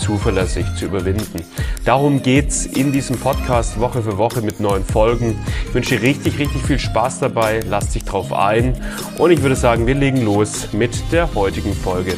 zuverlässig 0.00 0.66
zu 0.76 0.86
überwinden. 0.86 1.44
Darum 1.84 2.22
geht's 2.22 2.66
in 2.66 2.92
diesem 2.92 3.18
Podcast 3.18 3.78
Woche 3.78 4.02
für 4.02 4.18
Woche 4.18 4.42
mit 4.42 4.58
neuen 4.58 4.84
Folgen. 4.84 5.38
Ich 5.68 5.74
wünsche 5.74 5.96
dir 5.96 6.02
richtig, 6.02 6.38
richtig 6.38 6.62
viel 6.62 6.78
Spaß 6.78 7.20
dabei. 7.20 7.60
Lass 7.68 7.90
dich 7.90 8.04
drauf 8.04 8.32
ein. 8.32 8.74
Und 9.18 9.30
ich 9.30 9.42
würde 9.42 9.56
sagen, 9.56 9.86
wir 9.86 9.94
legen 9.94 10.24
los 10.24 10.72
mit 10.72 10.90
der 11.12 11.34
heutigen 11.34 11.74
Folge. 11.74 12.14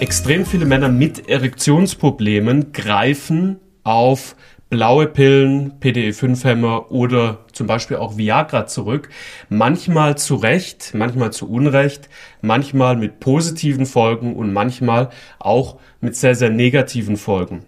Extrem 0.00 0.44
viele 0.44 0.66
Männer 0.66 0.88
mit 0.88 1.28
Erektionsproblemen 1.28 2.72
greifen 2.72 3.60
auf 3.82 4.36
blaue 4.68 5.06
Pillen, 5.06 5.78
PDE5-Hämmer 5.80 6.90
oder 6.90 7.44
zum 7.52 7.66
Beispiel 7.66 7.98
auch 7.98 8.16
Viagra 8.16 8.66
zurück. 8.66 9.08
Manchmal 9.48 10.18
zu 10.18 10.34
Recht, 10.34 10.92
manchmal 10.94 11.32
zu 11.32 11.48
Unrecht, 11.48 12.08
manchmal 12.42 12.96
mit 12.96 13.20
positiven 13.20 13.86
Folgen 13.86 14.34
und 14.34 14.52
manchmal 14.52 15.10
auch 15.38 15.78
mit 16.00 16.16
sehr, 16.16 16.34
sehr 16.34 16.50
negativen 16.50 17.16
Folgen. 17.16 17.64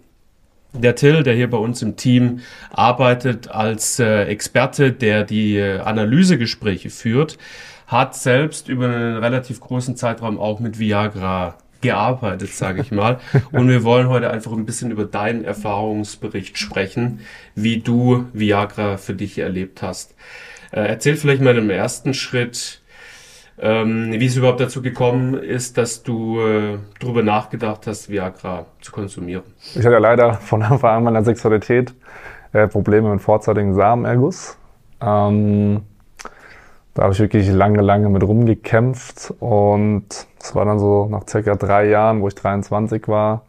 Der 0.73 0.95
Till, 0.95 1.23
der 1.23 1.33
hier 1.33 1.49
bei 1.49 1.57
uns 1.57 1.81
im 1.81 1.95
Team 1.95 2.41
arbeitet 2.69 3.49
als 3.49 3.97
äh, 3.99 4.25
Experte, 4.25 4.91
der 4.91 5.23
die 5.23 5.55
äh, 5.55 5.79
Analysegespräche 5.79 6.91
führt, 6.91 7.39
hat 7.87 8.15
selbst 8.15 8.69
über 8.69 8.85
einen 8.85 9.17
relativ 9.17 9.61
großen 9.61 9.95
Zeitraum 9.95 10.39
auch 10.39 10.59
mit 10.59 10.77
Viagra 10.77 11.57
gearbeitet, 11.81 12.53
sage 12.53 12.81
ich 12.81 12.91
mal. 12.91 13.19
Und 13.51 13.69
wir 13.69 13.83
wollen 13.83 14.09
heute 14.09 14.29
einfach 14.29 14.51
ein 14.51 14.65
bisschen 14.65 14.91
über 14.91 15.05
deinen 15.05 15.43
Erfahrungsbericht 15.43 16.57
sprechen, 16.57 17.21
wie 17.55 17.79
du 17.79 18.25
Viagra 18.33 18.97
für 18.97 19.13
dich 19.13 19.39
erlebt 19.39 19.81
hast. 19.81 20.15
Äh, 20.71 20.81
erzähl 20.81 21.15
vielleicht 21.15 21.41
mal 21.41 21.57
im 21.57 21.69
ersten 21.69 22.13
Schritt, 22.13 22.81
ähm, 23.59 24.11
wie 24.11 24.25
es 24.25 24.35
überhaupt 24.37 24.59
dazu 24.59 24.81
gekommen 24.81 25.33
ist, 25.33 25.77
dass 25.77 26.03
du 26.03 26.39
äh, 26.39 26.77
darüber 26.99 27.23
nachgedacht 27.23 27.87
hast, 27.87 28.09
Viagra 28.09 28.65
zu 28.81 28.91
konsumieren. 28.91 29.43
Ich 29.75 29.85
hatte 29.85 29.97
leider 29.97 30.33
von 30.33 30.63
Anfang 30.63 30.97
an 30.97 31.03
meiner 31.03 31.23
Sexualität 31.23 31.93
äh, 32.53 32.67
Probleme 32.67 33.09
mit 33.11 33.21
vorzeitigen 33.21 33.73
Samenerguss. 33.73 34.57
Ähm, 35.01 35.81
da 36.93 37.03
habe 37.03 37.13
ich 37.13 37.19
wirklich 37.19 37.49
lange, 37.49 37.81
lange 37.81 38.09
mit 38.09 38.23
rumgekämpft 38.23 39.33
und 39.39 40.05
es 40.39 40.55
war 40.55 40.65
dann 40.65 40.79
so 40.79 41.07
nach 41.09 41.27
circa 41.27 41.55
drei 41.55 41.87
Jahren, 41.87 42.21
wo 42.21 42.27
ich 42.27 42.35
23 42.35 43.07
war, 43.07 43.43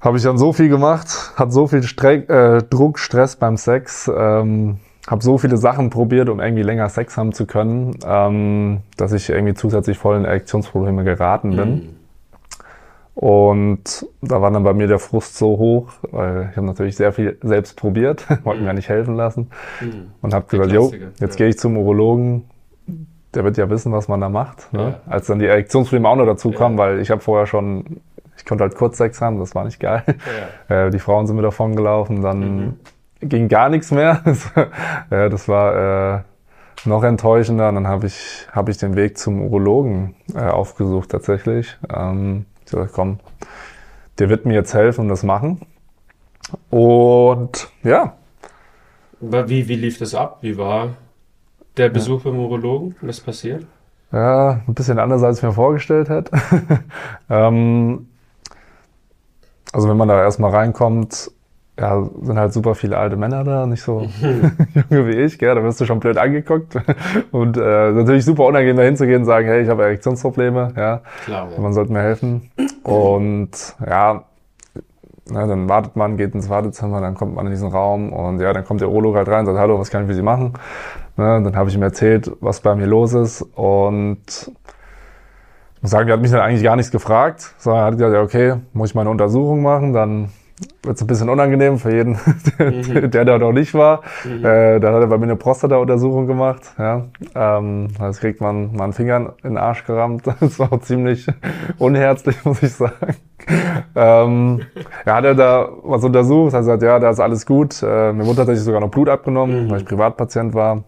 habe 0.00 0.16
ich 0.16 0.22
dann 0.22 0.38
so 0.38 0.52
viel 0.52 0.68
gemacht, 0.68 1.32
hat 1.36 1.52
so 1.52 1.66
viel 1.66 1.82
Stre 1.82 2.14
äh, 2.28 2.62
Druck, 2.62 2.98
Stress 2.98 3.36
beim 3.36 3.56
Sex, 3.56 4.10
ähm, 4.14 4.78
habe 5.06 5.22
so 5.22 5.38
viele 5.38 5.56
Sachen 5.56 5.90
probiert, 5.90 6.28
um 6.28 6.40
irgendwie 6.40 6.62
länger 6.62 6.88
Sex 6.88 7.16
haben 7.16 7.32
zu 7.32 7.46
können, 7.46 7.98
ähm, 8.04 8.80
dass 8.96 9.12
ich 9.12 9.28
irgendwie 9.28 9.54
zusätzlich 9.54 9.98
voll 9.98 10.16
in 10.16 10.24
Erektionsprobleme 10.24 11.04
geraten 11.04 11.56
bin. 11.56 11.70
Mhm. 11.70 11.99
Und 13.20 14.06
da 14.22 14.40
war 14.40 14.50
dann 14.50 14.62
bei 14.62 14.72
mir 14.72 14.86
der 14.86 14.98
Frust 14.98 15.36
so 15.36 15.58
hoch, 15.58 15.92
weil 16.10 16.48
ich 16.50 16.56
habe 16.56 16.66
natürlich 16.66 16.96
sehr 16.96 17.12
viel 17.12 17.36
selbst 17.42 17.76
probiert, 17.76 18.26
wollte 18.44 18.62
mhm. 18.62 18.68
mir 18.68 18.72
nicht 18.72 18.88
helfen 18.88 19.14
lassen 19.14 19.50
mhm. 19.82 20.12
und 20.22 20.32
habe 20.32 20.46
gesagt, 20.46 20.72
jo, 20.72 20.90
jetzt 21.18 21.34
ja. 21.34 21.36
gehe 21.36 21.48
ich 21.48 21.58
zum 21.58 21.76
Urologen, 21.76 22.48
der 23.34 23.44
wird 23.44 23.58
ja 23.58 23.68
wissen, 23.68 23.92
was 23.92 24.08
man 24.08 24.22
da 24.22 24.30
macht. 24.30 24.72
Ne? 24.72 24.94
Ja. 25.06 25.12
Als 25.12 25.26
dann 25.26 25.38
die 25.38 25.44
Erektionsprobleme 25.44 26.08
auch 26.08 26.16
noch 26.16 26.24
dazu 26.24 26.50
kamen, 26.50 26.78
ja. 26.78 26.82
weil 26.82 27.00
ich 27.00 27.10
habe 27.10 27.20
vorher 27.20 27.46
schon, 27.46 28.00
ich 28.38 28.46
konnte 28.46 28.64
halt 28.64 28.74
kurz 28.74 28.96
Sex 28.96 29.20
haben, 29.20 29.38
das 29.38 29.54
war 29.54 29.64
nicht 29.66 29.80
geil. 29.80 30.02
Äh, 30.70 30.90
die 30.90 30.98
Frauen 30.98 31.26
sind 31.26 31.36
mir 31.36 31.42
davon 31.42 31.76
gelaufen, 31.76 32.22
dann 32.22 32.40
mhm. 32.40 32.76
ging 33.20 33.48
gar 33.48 33.68
nichts 33.68 33.90
mehr. 33.90 34.22
das 35.10 35.46
war 35.46 36.14
äh, 36.14 36.20
noch 36.86 37.02
enttäuschender. 37.02 37.68
Und 37.68 37.74
dann 37.74 37.88
habe 37.88 38.06
ich, 38.06 38.46
hab 38.50 38.70
ich 38.70 38.78
den 38.78 38.96
Weg 38.96 39.18
zum 39.18 39.42
Urologen 39.42 40.14
äh, 40.34 40.38
aufgesucht 40.38 41.10
tatsächlich. 41.10 41.76
Ähm, 41.94 42.46
ich 42.70 42.76
gesagt, 42.76 42.92
komm, 42.94 43.18
der 44.18 44.28
wird 44.28 44.46
mir 44.46 44.54
jetzt 44.54 44.74
helfen 44.74 45.02
und 45.02 45.08
das 45.08 45.22
machen. 45.22 45.60
Und 46.70 47.68
ja. 47.82 48.14
Wie, 49.20 49.68
wie 49.68 49.76
lief 49.76 49.98
das 49.98 50.14
ab? 50.14 50.38
Wie 50.40 50.56
war 50.56 50.90
der 51.76 51.88
Besuch 51.88 52.24
ja. 52.24 52.30
beim 52.30 52.40
Urologen? 52.40 52.94
Was 53.00 53.20
passiert? 53.20 53.66
Ja, 54.12 54.62
ein 54.66 54.74
bisschen 54.74 54.98
anders, 54.98 55.22
als 55.22 55.38
ich 55.38 55.42
mir 55.42 55.52
vorgestellt 55.52 56.08
hätte. 56.08 56.32
ähm, 57.30 58.08
also 59.72 59.88
wenn 59.88 59.96
man 59.96 60.08
da 60.08 60.20
erstmal 60.20 60.50
reinkommt, 60.50 61.30
ja, 61.80 62.08
sind 62.20 62.38
halt 62.38 62.52
super 62.52 62.74
viele 62.74 62.98
alte 62.98 63.16
Männer 63.16 63.42
da, 63.42 63.66
nicht 63.66 63.82
so 63.82 64.06
junge 64.90 65.06
wie 65.08 65.16
ich, 65.16 65.38
gell? 65.38 65.54
da 65.54 65.62
wirst 65.62 65.80
du 65.80 65.86
schon 65.86 65.98
blöd 65.98 66.18
angeguckt. 66.18 66.74
Und 67.30 67.56
äh, 67.56 67.92
natürlich 67.92 68.24
super 68.24 68.44
unangenehm 68.44 68.76
da 68.76 68.82
hinzugehen 68.82 69.20
und 69.20 69.24
sagen, 69.24 69.46
hey, 69.46 69.62
ich 69.62 69.68
habe 69.68 69.84
Erektionsprobleme, 69.84 70.72
ja, 70.76 71.00
Klar, 71.24 71.48
ja. 71.50 71.60
man 71.60 71.72
sollte 71.72 71.92
mir 71.92 72.02
helfen. 72.02 72.50
Und 72.82 73.50
ja, 73.86 74.24
na, 75.30 75.46
dann 75.46 75.68
wartet 75.68 75.96
man, 75.96 76.16
geht 76.16 76.34
ins 76.34 76.48
Wartezimmer, 76.48 77.00
dann 77.00 77.14
kommt 77.14 77.34
man 77.34 77.46
in 77.46 77.52
diesen 77.52 77.68
Raum 77.68 78.12
und 78.12 78.40
ja, 78.40 78.52
dann 78.52 78.64
kommt 78.64 78.80
der 78.80 78.90
Urolog 78.90 79.16
halt 79.16 79.28
rein 79.28 79.40
und 79.40 79.46
sagt, 79.46 79.58
hallo, 79.58 79.78
was 79.78 79.90
kann 79.90 80.02
ich 80.02 80.08
für 80.08 80.14
Sie 80.14 80.22
machen? 80.22 80.54
Na, 81.16 81.40
dann 81.40 81.56
habe 81.56 81.70
ich 81.70 81.76
ihm 81.76 81.82
erzählt, 81.82 82.30
was 82.40 82.60
bei 82.60 82.74
mir 82.74 82.86
los 82.86 83.14
ist 83.14 83.42
und 83.54 84.20
ich 85.76 85.82
muss 85.82 85.92
sagen, 85.92 86.08
er 86.08 86.14
hat 86.14 86.20
mich 86.20 86.30
dann 86.30 86.40
eigentlich 86.40 86.62
gar 86.62 86.76
nichts 86.76 86.92
gefragt, 86.92 87.54
sondern 87.58 87.82
er 87.82 87.86
hat 87.86 87.92
gesagt, 87.94 88.12
ja, 88.14 88.22
okay, 88.22 88.60
muss 88.74 88.90
ich 88.90 88.94
meine 88.94 89.08
Untersuchung 89.08 89.62
machen, 89.62 89.92
dann 89.92 90.30
wird 90.82 90.96
es 90.96 91.02
ein 91.02 91.06
bisschen 91.06 91.28
unangenehm 91.28 91.78
für 91.78 91.94
jeden, 91.94 92.12
mhm. 92.58 93.10
der 93.10 93.24
da 93.24 93.38
noch 93.38 93.52
nicht 93.52 93.74
war. 93.74 94.02
Mhm. 94.24 94.44
Äh, 94.44 94.80
da 94.80 94.92
hat 94.92 95.00
er 95.00 95.06
bei 95.06 95.18
mir 95.18 95.24
eine 95.24 95.36
Prostata-Untersuchung 95.36 96.26
gemacht. 96.26 96.62
Ja. 96.78 97.06
Ähm, 97.34 97.88
das 97.98 98.20
kriegt 98.20 98.40
man 98.40 98.74
mal 98.74 98.84
einen 98.84 98.92
Finger 98.92 99.34
in 99.42 99.50
den 99.50 99.58
Arsch 99.58 99.84
gerammt. 99.84 100.26
Das 100.40 100.58
war 100.58 100.72
auch 100.72 100.80
ziemlich 100.80 101.26
unherzlich, 101.78 102.44
muss 102.44 102.62
ich 102.62 102.72
sagen. 102.72 103.14
Ähm, 103.94 104.62
ja, 105.06 105.14
hat 105.14 105.24
er 105.24 105.34
da 105.34 105.68
was 105.82 106.02
untersucht, 106.02 106.54
hat 106.54 106.60
gesagt, 106.60 106.82
ja, 106.82 106.98
da 106.98 107.10
ist 107.10 107.20
alles 107.20 107.44
gut. 107.46 107.82
Äh, 107.82 108.12
mir 108.12 108.24
wurde 108.26 108.36
tatsächlich 108.36 108.64
sogar 108.64 108.80
noch 108.80 108.90
Blut 108.90 109.08
abgenommen, 109.08 109.66
mhm. 109.66 109.70
weil 109.70 109.78
ich 109.78 109.84
Privatpatient 109.84 110.54
war. 110.54 110.84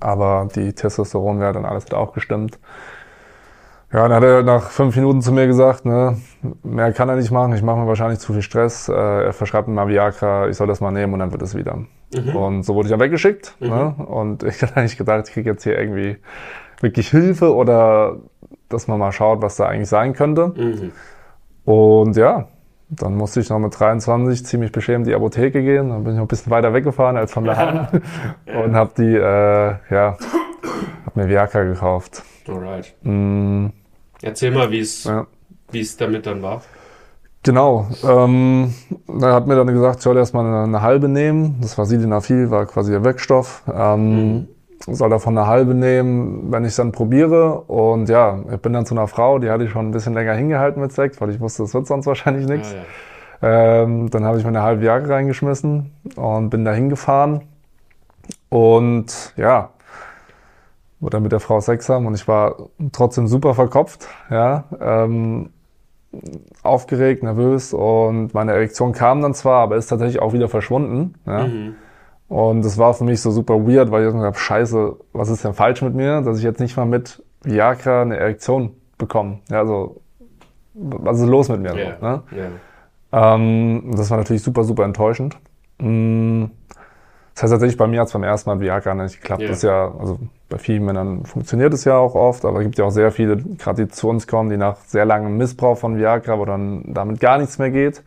Aber 0.00 0.48
die 0.54 0.72
Testosteronwerte 0.72 1.58
und 1.58 1.66
alles 1.66 1.84
hat 1.84 1.94
auch 1.94 2.12
gestimmt. 2.12 2.58
Ja, 3.94 4.08
dann 4.08 4.12
hat 4.12 4.24
er 4.24 4.42
nach 4.42 4.70
fünf 4.70 4.96
Minuten 4.96 5.22
zu 5.22 5.30
mir 5.30 5.46
gesagt, 5.46 5.84
ne, 5.84 6.16
mehr 6.64 6.92
kann 6.92 7.08
er 7.08 7.14
nicht 7.14 7.30
machen, 7.30 7.54
ich 7.54 7.62
mache 7.62 7.78
mir 7.78 7.86
wahrscheinlich 7.86 8.18
zu 8.18 8.32
viel 8.32 8.42
Stress, 8.42 8.88
äh, 8.88 8.92
er 8.92 9.32
verschreibt 9.32 9.68
mir 9.68 9.74
mal 9.74 9.86
Viagra, 9.86 10.48
ich 10.48 10.56
soll 10.56 10.66
das 10.66 10.80
mal 10.80 10.90
nehmen 10.90 11.12
und 11.12 11.20
dann 11.20 11.30
wird 11.30 11.42
es 11.42 11.54
wieder. 11.54 11.76
Mhm. 12.12 12.34
Und 12.34 12.62
so 12.64 12.74
wurde 12.74 12.88
ich 12.88 12.90
dann 12.90 12.98
weggeschickt. 12.98 13.54
Mhm. 13.60 13.68
Ne? 13.68 13.94
Und 13.94 14.42
ich 14.42 14.60
hatte 14.62 14.76
eigentlich 14.76 14.98
gedacht, 14.98 15.28
ich 15.28 15.32
kriege 15.32 15.50
jetzt 15.50 15.62
hier 15.62 15.78
irgendwie 15.78 16.16
wirklich 16.80 17.08
Hilfe 17.08 17.54
oder 17.54 18.16
dass 18.68 18.88
man 18.88 18.98
mal 18.98 19.12
schaut, 19.12 19.42
was 19.42 19.54
da 19.54 19.66
eigentlich 19.66 19.88
sein 19.88 20.12
könnte. 20.12 20.48
Mhm. 20.48 20.90
Und 21.64 22.16
ja, 22.16 22.48
dann 22.88 23.14
musste 23.14 23.38
ich 23.38 23.48
noch 23.48 23.60
mit 23.60 23.78
23 23.78 24.44
ziemlich 24.44 24.72
beschämt 24.72 25.06
die 25.06 25.14
Apotheke 25.14 25.62
gehen. 25.62 25.90
Dann 25.90 26.02
bin 26.02 26.14
ich 26.14 26.16
noch 26.16 26.24
ein 26.24 26.28
bisschen 26.28 26.50
weiter 26.50 26.74
weggefahren 26.74 27.16
als 27.16 27.32
von 27.32 27.44
daheim 27.44 27.86
und 28.64 28.74
habe 28.74 28.90
die, 28.98 29.14
äh, 29.14 29.94
ja, 29.94 30.16
hab 31.06 31.14
mir 31.14 31.28
Viagra 31.28 31.62
gekauft. 31.62 32.24
Alright. 32.48 32.92
Mm. 33.04 33.68
Erzähl 34.24 34.52
mal, 34.52 34.70
wie 34.70 34.80
es 34.80 35.04
ja. 35.04 35.26
es 35.72 35.98
damit 35.98 36.24
dann 36.24 36.40
war. 36.40 36.62
Genau. 37.42 37.86
Ähm, 38.02 38.72
er 39.20 39.34
hat 39.34 39.46
mir 39.46 39.54
dann 39.54 39.66
gesagt, 39.66 39.98
ich 39.98 40.02
soll 40.02 40.16
erstmal 40.16 40.46
eine, 40.46 40.64
eine 40.64 40.80
halbe 40.80 41.10
nehmen. 41.10 41.58
Das 41.60 41.76
war 41.76 41.84
Sildenafil, 41.84 42.50
war 42.50 42.64
quasi 42.64 42.90
der 42.90 43.04
Wirkstoff. 43.04 43.62
Ähm, 43.70 44.32
mhm. 44.32 44.48
Soll 44.86 45.10
davon 45.10 45.36
eine 45.36 45.46
halbe 45.46 45.74
nehmen, 45.74 46.50
wenn 46.50 46.64
ich 46.64 46.70
es 46.70 46.76
dann 46.76 46.90
probiere. 46.90 47.60
Und 47.62 48.08
ja, 48.08 48.38
ich 48.50 48.60
bin 48.60 48.72
dann 48.72 48.86
zu 48.86 48.94
einer 48.94 49.08
Frau, 49.08 49.38
die 49.38 49.50
hatte 49.50 49.64
ich 49.64 49.70
schon 49.70 49.88
ein 49.88 49.90
bisschen 49.90 50.14
länger 50.14 50.32
hingehalten 50.32 50.80
mit 50.80 50.92
Sex, 50.92 51.20
weil 51.20 51.28
ich 51.28 51.40
wusste, 51.40 51.64
es 51.64 51.74
wird 51.74 51.86
sonst 51.86 52.06
wahrscheinlich 52.06 52.48
nichts. 52.48 52.74
Ah, 53.42 53.46
ja. 53.46 53.82
ähm, 53.82 54.08
dann 54.08 54.24
habe 54.24 54.38
ich 54.38 54.44
mir 54.44 54.48
eine 54.48 54.62
halbe 54.62 54.86
Jahre 54.86 55.06
reingeschmissen 55.06 55.90
und 56.16 56.48
bin 56.48 56.64
da 56.64 56.72
hingefahren. 56.72 57.42
Und 58.48 59.34
ja, 59.36 59.68
oder 61.04 61.20
mit 61.20 61.32
der 61.32 61.40
Frau 61.40 61.60
Sex 61.60 61.88
haben 61.88 62.06
und 62.06 62.14
ich 62.14 62.26
war 62.26 62.56
trotzdem 62.92 63.26
super 63.26 63.54
verkopft, 63.54 64.08
ja, 64.30 64.64
ähm, 64.80 65.50
aufgeregt, 66.62 67.22
nervös 67.22 67.74
und 67.74 68.32
meine 68.32 68.52
Erektion 68.52 68.92
kam 68.92 69.20
dann 69.20 69.34
zwar, 69.34 69.62
aber 69.62 69.76
ist 69.76 69.88
tatsächlich 69.88 70.22
auch 70.22 70.32
wieder 70.32 70.48
verschwunden, 70.48 71.14
ja. 71.26 71.46
Mhm. 71.46 71.74
Und 72.26 72.64
das 72.64 72.78
war 72.78 72.94
für 72.94 73.04
mich 73.04 73.20
so 73.20 73.30
super 73.30 73.66
weird, 73.66 73.90
weil 73.90 74.02
ich 74.02 74.06
gesagt 74.06 74.24
habe, 74.24 74.38
scheiße, 74.38 74.96
was 75.12 75.28
ist 75.28 75.44
denn 75.44 75.52
falsch 75.52 75.82
mit 75.82 75.94
mir, 75.94 76.22
dass 76.22 76.38
ich 76.38 76.44
jetzt 76.44 76.58
nicht 76.58 76.74
mal 76.76 76.86
mit 76.86 77.22
Viagra 77.42 78.00
eine 78.00 78.16
Erektion 78.16 78.70
bekomme. 78.96 79.40
Ja, 79.50 79.58
also, 79.58 80.00
was 80.72 81.20
ist 81.20 81.26
los 81.26 81.50
mit 81.50 81.60
mir? 81.60 81.74
Yeah. 81.74 81.96
So, 82.00 82.06
ne? 82.06 82.22
yeah. 83.12 83.34
ähm, 83.34 83.92
das 83.94 84.10
war 84.10 84.16
natürlich 84.16 84.42
super, 84.42 84.64
super 84.64 84.84
enttäuschend. 84.84 85.36
Mm, 85.78 86.46
das 87.34 87.42
heißt 87.42 87.52
tatsächlich, 87.52 87.76
bei 87.76 87.88
mir 87.88 88.00
hat 88.00 88.06
es 88.06 88.12
beim 88.12 88.22
ersten 88.22 88.48
Mal 88.50 88.60
Viagra 88.60 88.94
nicht 88.94 89.20
geklappt. 89.20 89.42
Ja. 89.42 89.48
Das 89.48 89.58
ist 89.58 89.62
ja, 89.64 89.92
also 89.98 90.18
bei 90.48 90.58
vielen 90.58 90.84
Männern 90.84 91.24
funktioniert 91.26 91.74
es 91.74 91.84
ja 91.84 91.96
auch 91.96 92.14
oft, 92.14 92.44
aber 92.44 92.58
es 92.58 92.64
gibt 92.64 92.78
ja 92.78 92.84
auch 92.84 92.90
sehr 92.90 93.10
viele, 93.10 93.36
gerade 93.36 93.86
die 93.86 93.90
zu 93.90 94.08
uns 94.08 94.26
kommen, 94.28 94.50
die 94.50 94.56
nach 94.56 94.76
sehr 94.86 95.04
langem 95.04 95.36
Missbrauch 95.36 95.76
von 95.76 95.98
Viagra, 95.98 96.38
wo 96.38 96.44
dann 96.44 96.84
damit 96.94 97.18
gar 97.18 97.38
nichts 97.38 97.58
mehr 97.58 97.70
geht. 97.70 98.02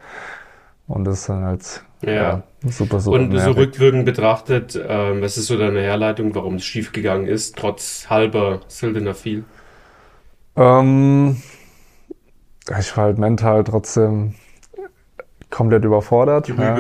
Und 0.88 1.03
das 1.03 1.19
ist 1.19 1.29
dann 1.29 1.44
halt 1.44 1.83
Ja. 2.01 2.44
super, 2.65 3.01
super. 3.01 3.19
Und 3.19 3.38
so 3.38 3.51
rückwirkend 3.51 4.06
betrachtet, 4.06 4.79
ähm, 4.88 5.21
was 5.21 5.38
ist 5.38 5.47
so 5.47 5.57
deine 5.57 5.81
Herleitung, 5.81 6.33
warum 6.33 6.56
es 6.56 6.63
schiefgegangen 6.63 7.27
ist, 7.27 7.57
trotz 7.57 8.09
halber 8.09 8.62
Sildenafil? 8.69 9.44
Ähm, 10.56 11.41
ich 12.79 12.95
war 12.95 13.06
halt 13.06 13.18
mental 13.18 13.63
trotzdem 13.65 14.35
komplett 15.50 15.86
überfordert. 15.86 16.48
Ja. 16.66 16.78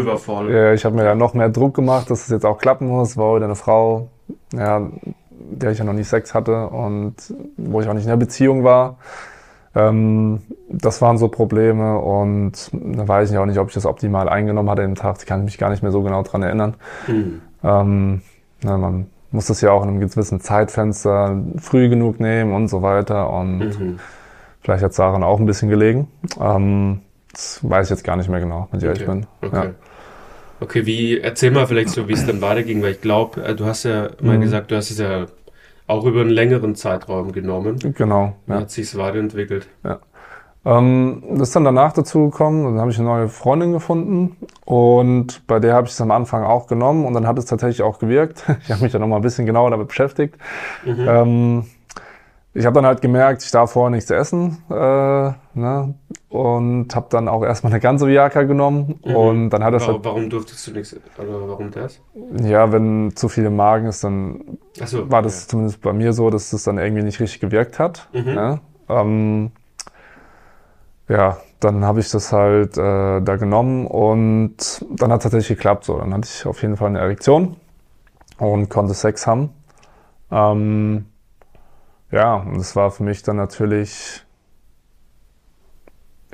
Ja, 0.53 0.73
ich 0.73 0.85
habe 0.85 0.95
mir 0.95 1.03
da 1.03 1.15
noch 1.15 1.33
mehr 1.33 1.49
Druck 1.49 1.73
gemacht, 1.75 2.09
dass 2.09 2.21
es 2.23 2.29
jetzt 2.29 2.45
auch 2.45 2.57
klappen 2.57 2.87
muss. 2.87 3.17
War 3.17 3.35
wieder 3.35 3.45
eine 3.45 3.55
Frau, 3.55 4.09
ja, 4.53 4.87
der 5.29 5.71
ich 5.71 5.77
ja 5.79 5.85
noch 5.85 5.93
nie 5.93 6.03
Sex 6.03 6.33
hatte 6.33 6.67
und 6.67 7.15
wo 7.57 7.81
ich 7.81 7.87
auch 7.87 7.93
nicht 7.93 8.03
in 8.03 8.09
der 8.09 8.17
Beziehung 8.17 8.63
war. 8.63 8.97
Ähm, 9.75 10.41
das 10.69 11.01
waren 11.01 11.17
so 11.17 11.27
Probleme 11.27 11.97
und 11.99 12.69
da 12.73 13.07
weiß 13.07 13.31
ich 13.31 13.37
auch 13.37 13.45
nicht, 13.45 13.59
ob 13.59 13.67
ich 13.69 13.73
das 13.75 13.85
optimal 13.85 14.27
eingenommen 14.27 14.69
hatte 14.69 14.81
im 14.81 14.95
Tag. 14.95 15.17
Ich 15.19 15.25
kann 15.25 15.45
mich 15.45 15.57
gar 15.57 15.69
nicht 15.69 15.83
mehr 15.83 15.91
so 15.91 16.01
genau 16.01 16.23
dran 16.23 16.43
erinnern. 16.43 16.75
Hm. 17.05 17.41
Ähm, 17.63 18.21
na, 18.63 18.77
man 18.77 19.07
muss 19.31 19.45
das 19.47 19.61
ja 19.61 19.71
auch 19.71 19.83
in 19.83 19.89
einem 19.89 19.99
gewissen 19.99 20.39
Zeitfenster 20.41 21.37
früh 21.57 21.89
genug 21.89 22.19
nehmen 22.19 22.53
und 22.53 22.67
so 22.69 22.81
weiter. 22.81 23.29
Und 23.29 23.59
Mhm. 23.59 23.99
vielleicht 24.61 24.83
hat 24.83 24.91
es 24.91 24.97
daran 24.97 25.23
auch 25.23 25.39
ein 25.39 25.45
bisschen 25.45 25.69
gelegen. 25.69 26.07
Ähm, 26.41 27.01
das 27.37 27.59
weiß 27.61 27.85
ich 27.85 27.89
jetzt 27.91 28.03
gar 28.03 28.15
nicht 28.15 28.29
mehr 28.29 28.39
genau, 28.39 28.67
wenn 28.71 28.79
ich 28.79 28.85
ehrlich 28.85 29.03
Okay. 29.07 29.11
bin. 29.41 29.49
Okay. 29.49 29.69
Okay, 30.59 30.85
wie, 30.87 31.19
erzähl 31.19 31.51
mal 31.51 31.67
vielleicht 31.67 31.89
so, 31.89 32.07
wie 32.07 32.13
es 32.13 32.25
dann 32.25 32.41
weiterging, 32.41 32.81
weil 32.81 32.93
ich 32.93 33.01
glaube, 33.01 33.53
du 33.53 33.65
hast 33.65 33.83
ja 33.83 34.09
mal 34.21 34.37
Mhm. 34.37 34.41
gesagt, 34.41 34.71
du 34.71 34.75
hast 34.75 34.89
es 34.89 34.97
ja 34.97 35.27
auch 35.85 36.03
über 36.05 36.21
einen 36.21 36.31
längeren 36.31 36.73
Zeitraum 36.73 37.31
genommen. 37.31 37.77
Ja, 37.83 37.91
genau. 37.91 38.35
Wie 38.47 38.53
Ja. 38.53 38.59
hat 38.61 38.71
sich's 38.71 38.97
weiterentwickelt? 38.97 39.67
Ähm, 40.65 41.23
das 41.33 41.49
ist 41.49 41.55
dann 41.55 41.63
danach 41.63 41.93
dazu 41.93 42.29
gekommen, 42.31 42.65
dann 42.65 42.79
habe 42.81 42.89
ich 42.89 42.97
eine 42.97 43.07
neue 43.07 43.29
Freundin 43.29 43.71
gefunden 43.71 44.35
und 44.65 45.45
bei 45.47 45.59
der 45.59 45.75
habe 45.75 45.85
ich 45.87 45.93
es 45.93 46.01
am 46.01 46.09
Anfang 46.11 46.43
auch 46.43 46.65
genommen 46.67 47.05
und 47.05 47.13
dann 47.13 47.27
hat 47.27 47.37
es 47.37 47.45
tatsächlich 47.45 47.83
auch 47.83 47.99
gewirkt. 47.99 48.43
Ich 48.63 48.71
habe 48.71 48.81
mich 48.81 48.91
dann 48.91 49.01
nochmal 49.01 49.19
ein 49.19 49.21
bisschen 49.21 49.45
genauer 49.45 49.69
damit 49.69 49.87
beschäftigt. 49.89 50.35
Mhm. 50.83 51.05
Ähm, 51.07 51.65
ich 52.53 52.65
habe 52.65 52.73
dann 52.75 52.85
halt 52.85 53.01
gemerkt, 53.01 53.43
ich 53.43 53.51
darf 53.51 53.71
vorher 53.73 53.91
nichts 53.91 54.09
essen 54.09 54.57
äh, 54.69 54.73
ne? 54.73 55.93
und 56.29 56.95
habe 56.95 57.07
dann 57.09 57.27
auch 57.27 57.43
erstmal 57.43 57.71
eine 57.71 57.79
ganze 57.79 58.07
Viagra 58.07 58.43
genommen 58.43 58.99
Mhm. 59.05 59.15
und 59.15 59.49
dann 59.51 59.63
hat 59.63 59.73
das 59.73 59.87
warum, 59.87 60.03
warum 60.05 60.29
durftest 60.29 60.67
du 60.67 60.71
nichts, 60.71 60.95
oder 61.17 61.47
warum 61.49 61.69
das? 61.71 62.01
halt, 62.15 62.45
ja, 62.45 62.71
wenn 62.71 63.15
zu 63.15 63.29
viel 63.29 63.45
im 63.45 63.55
Magen 63.55 63.87
ist, 63.87 64.03
dann 64.03 64.57
Achso. 64.81 65.09
war 65.11 65.21
das 65.21 65.47
zumindest 65.47 65.81
bei 65.81 65.93
mir 65.93 66.13
so, 66.13 66.29
dass 66.29 66.49
das 66.49 66.63
dann 66.63 66.77
irgendwie 66.79 67.03
nicht 67.03 67.19
richtig 67.19 67.39
gewirkt 67.39 67.77
hat. 67.79 68.07
Mhm. 68.13 68.23
Ne? 68.33 68.59
Ähm, 68.89 69.51
ja, 71.09 71.37
dann 71.59 71.85
habe 71.85 71.99
ich 71.99 72.09
das 72.11 72.31
halt 72.33 72.77
äh, 72.77 73.21
da 73.21 73.35
genommen 73.37 73.87
und 73.87 74.85
dann 74.91 75.11
hat 75.11 75.19
es 75.19 75.23
tatsächlich 75.23 75.57
geklappt. 75.57 75.85
So, 75.85 75.97
dann 75.97 76.13
hatte 76.13 76.27
ich 76.31 76.45
auf 76.45 76.61
jeden 76.61 76.75
Fall 76.77 76.87
eine 76.89 76.99
Erektion 76.99 77.55
und 78.37 78.69
konnte 78.69 78.93
Sex 78.93 79.25
haben. 79.25 79.49
Ähm, 80.31 81.05
ja, 82.11 82.35
und 82.35 82.57
das 82.57 82.75
war 82.75 82.91
für 82.91 83.03
mich 83.03 83.23
dann 83.23 83.35
natürlich, 83.35 84.25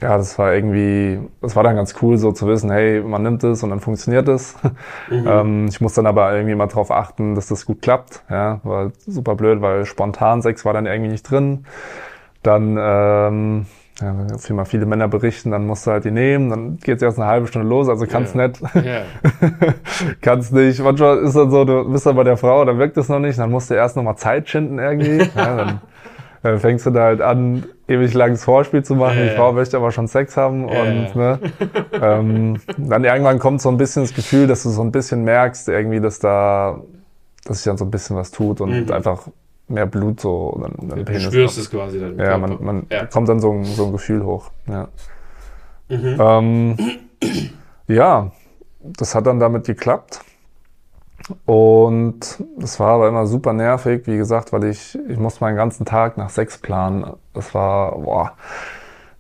ja, 0.02 0.18
das 0.18 0.38
war 0.38 0.54
irgendwie, 0.54 1.20
das 1.42 1.56
war 1.56 1.64
dann 1.64 1.76
ganz 1.76 1.96
cool, 2.02 2.18
so 2.18 2.32
zu 2.32 2.48
wissen, 2.48 2.72
hey, 2.72 3.02
man 3.02 3.24
nimmt 3.24 3.44
es 3.44 3.64
und 3.64 3.70
dann 3.70 3.80
funktioniert 3.80 4.28
es. 4.28 4.56
Mhm. 5.10 5.28
Ähm, 5.28 5.68
ich 5.68 5.82
muss 5.82 5.94
dann 5.94 6.08
aber 6.08 6.34
irgendwie 6.34 6.56
mal 6.56 6.68
drauf 6.68 6.90
achten, 6.90 7.36
dass 7.36 7.48
das 7.48 7.66
gut 7.66 7.82
klappt. 7.82 8.24
Ja, 8.30 8.62
war 8.64 8.92
super 9.06 9.36
blöd, 9.36 9.62
weil 9.62 9.86
spontan 9.86 10.42
Sex 10.42 10.64
war 10.64 10.74
dann 10.74 10.86
irgendwie 10.86 11.12
nicht 11.12 11.30
drin. 11.30 11.66
Dann, 12.42 12.78
ähm, 12.80 13.66
ja, 14.02 14.16
wenn 14.48 14.56
mal 14.56 14.66
viele 14.66 14.86
Männer 14.88 15.08
berichten, 15.08 15.52
dann 15.52 15.68
musst 15.68 15.86
du 15.86 15.92
halt 15.92 16.06
die 16.06 16.12
nehmen, 16.12 16.50
dann 16.50 16.78
geht's 16.78 17.04
erst 17.04 17.20
eine 17.20 17.28
halbe 17.28 17.48
Stunde 17.48 17.68
los, 17.68 17.88
also 17.90 18.06
kannst 18.08 18.34
Ja. 18.36 18.48
nicht, 18.48 18.62
ja. 18.84 19.02
kannst 20.22 20.52
nicht. 20.52 20.80
Manchmal 20.84 21.20
ist 21.20 21.36
dann 21.36 21.52
so, 21.52 21.64
du 21.64 21.90
bist 21.92 22.06
dann 22.06 22.16
bei 22.16 22.24
der 22.24 22.38
Frau, 22.38 22.66
dann 22.66 22.80
wirkt 22.80 22.98
es 22.98 23.08
noch 23.10 23.20
nicht, 23.20 23.38
dann 23.38 23.52
musst 23.52 23.70
du 23.70 23.76
erst 23.76 23.96
nochmal 23.96 24.16
Zeit 24.18 24.50
schinden 24.50 24.80
irgendwie. 24.80 25.20
ja, 25.36 25.56
dann, 25.56 25.82
dann 26.42 26.60
fängst 26.60 26.86
du 26.88 26.90
da 26.90 27.04
halt 27.04 27.22
an, 27.22 27.66
ewig 27.88 28.14
langes 28.16 28.44
Vorspiel 28.44 28.84
zu 28.84 28.96
machen. 28.96 29.20
Ja, 29.20 29.24
die. 29.26 29.36
Frau 29.36 29.52
möchte 29.54 29.78
aber 29.78 29.92
schon 29.92 30.08
Sex 30.08 30.38
haben 30.38 30.66
und 30.66 31.16
ne, 31.16 31.40
ähm, 32.02 32.58
dann 32.78 33.04
irgendwann 33.04 33.38
kommt 33.40 33.62
so 33.62 33.70
ein 33.70 33.78
bisschen 33.78 34.04
das 34.04 34.14
Gefühl, 34.14 34.48
dass 34.48 34.64
du 34.64 34.70
so 34.70 34.82
ein 34.82 34.92
bisschen 34.92 35.24
merkst, 35.24 35.70
irgendwie, 35.70 36.00
dass 36.00 36.18
da, 36.20 36.80
dass 37.46 37.58
sich 37.58 37.66
dann 37.66 37.78
so 37.78 37.86
ein 37.86 37.92
bisschen 37.92 38.16
was 38.16 38.32
tut 38.32 38.60
und 38.60 38.88
Mhm. 38.88 38.92
einfach 38.92 39.28
mehr 39.74 39.86
Blut 39.86 40.22
so 40.22 40.58
dann, 40.62 40.90
dann 40.90 41.06
Du 41.06 41.20
spürst 41.20 41.58
es 41.58 41.70
quasi 41.70 42.00
dann. 42.00 42.18
Ja, 42.18 42.38
man, 42.38 42.64
man 42.64 42.86
Ja. 42.90 43.06
kommt 43.06 43.28
dann 43.30 43.40
so 43.40 43.52
ein, 43.52 43.66
so 43.66 43.86
ein 43.88 43.92
Gefühl 43.92 44.24
hoch. 44.24 44.52
Ja. 44.68 44.88
Mhm. 45.90 46.18
Ähm, 46.20 46.78
ja, 47.88 48.32
das 48.82 49.16
hat 49.16 49.28
dann 49.28 49.40
damit 49.40 49.66
geklappt. 49.66 50.22
Und 51.46 52.44
das 52.58 52.80
war 52.80 52.90
aber 52.96 53.08
immer 53.08 53.26
super 53.26 53.54
nervig, 53.54 54.08
wie 54.08 54.18
gesagt, 54.18 54.52
weil 54.52 54.66
ich, 54.66 54.98
ich 55.08 55.18
musste 55.18 55.44
meinen 55.44 55.56
ganzen 55.56 55.86
Tag 55.86 56.18
nach 56.18 56.30
Sex 56.30 56.58
planen. 56.58 57.06
Das 57.34 57.54
war, 57.54 57.94
boah, 57.98 58.34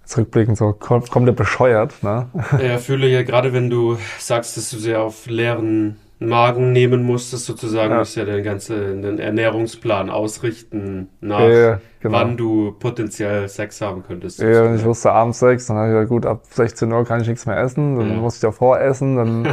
jetzt 0.01 0.17
rückblickend 0.17 0.57
so 0.57 0.73
kom 0.73 1.05
komplett 1.05 1.37
bescheuert. 1.37 2.03
Ne? 2.03 2.27
Ja, 2.61 2.77
fühle 2.77 3.07
ja 3.07 3.23
gerade, 3.23 3.53
wenn 3.53 3.69
du 3.69 3.97
sagst, 4.19 4.57
dass 4.57 4.69
du 4.69 4.77
sehr 4.77 5.01
auf 5.01 5.27
leeren 5.27 5.97
Magen 6.19 6.71
nehmen 6.71 7.03
musstest, 7.03 7.45
sozusagen, 7.45 7.91
Ja. 7.91 7.99
musst 7.99 8.15
ja 8.15 8.23
den 8.23 8.43
ganzen 8.43 9.19
Ernährungsplan 9.19 10.09
ausrichten 10.09 11.09
nach 11.19 11.41
Ja, 11.41 11.79
genau. 11.99 12.17
wann 12.17 12.37
du 12.37 12.71
potenziell 12.79 13.49
Sex 13.49 13.81
haben 13.81 14.03
könntest. 14.03 14.39
Ja, 14.41 14.63
und 14.63 14.75
ich 14.75 14.85
wusste 14.85 15.11
abends 15.11 15.39
Sex, 15.39 15.67
dann 15.67 15.77
habe 15.77 15.87
ich 15.89 15.93
gesagt, 15.93 16.09
gut, 16.09 16.25
ab 16.25 16.43
16 16.49 16.91
Uhr 16.93 17.03
kann 17.03 17.21
ich 17.21 17.27
nichts 17.27 17.45
mehr 17.45 17.57
essen, 17.59 17.97
dann 17.97 18.09
Ja. 18.09 18.15
muss 18.15 18.35
ich 18.35 18.41
davor 18.41 18.79
essen, 18.79 19.17
dann, 19.17 19.47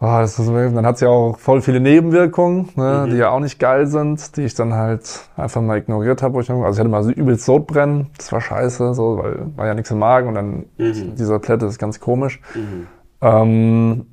oh, 0.00 0.06
das 0.20 0.38
ist, 0.38 0.48
dann 0.48 0.86
hat 0.86 0.94
es 0.94 1.02
ja 1.02 1.08
auch 1.08 1.38
voll 1.38 1.60
viele 1.60 1.80
Nebenwirkungen, 1.80 2.70
ne, 2.76 3.04
Mhm. 3.06 3.10
die 3.10 3.16
ja 3.18 3.28
auch 3.30 3.40
nicht 3.40 3.58
geil 3.58 3.86
sind, 3.86 4.36
die 4.38 4.42
ich 4.44 4.54
dann 4.54 4.72
halt 4.72 5.28
einfach 5.36 5.60
mal 5.60 5.76
ignoriert 5.76 6.22
habe. 6.22 6.38
Also 6.38 6.54
ich 6.54 6.78
hatte 6.78 6.88
mal 6.88 7.02
so 7.02 7.10
übelst 7.10 7.44
Sodbrennen, 7.44 8.06
das 8.16 8.32
war 8.32 8.40
scheiße, 8.40 8.94
so, 8.94 9.18
weil 9.22 9.46
war 9.56 9.66
ja 9.66 9.74
nichts 9.74 9.90
im 9.90 9.98
Magen 9.98 10.28
und 10.28 10.34
dann 10.36 10.64
Mhm. 10.78 11.16
dieser 11.16 11.38
Plätte 11.38 11.66
ist 11.66 11.78
ganz 11.78 12.00
komisch. 12.00 12.40
Mhm. 12.54 12.86
Ähm, 13.20 14.06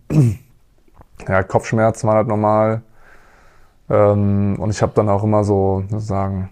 ja, 1.27 1.43
Kopfschmerzen 1.43 2.07
waren 2.07 2.17
halt 2.17 2.27
normal. 2.27 2.81
Ähm, 3.89 4.55
und 4.59 4.69
ich 4.69 4.81
habe 4.81 4.93
dann 4.95 5.09
auch 5.09 5.23
immer 5.23 5.43
so, 5.43 5.83
sozusagen, 5.89 6.49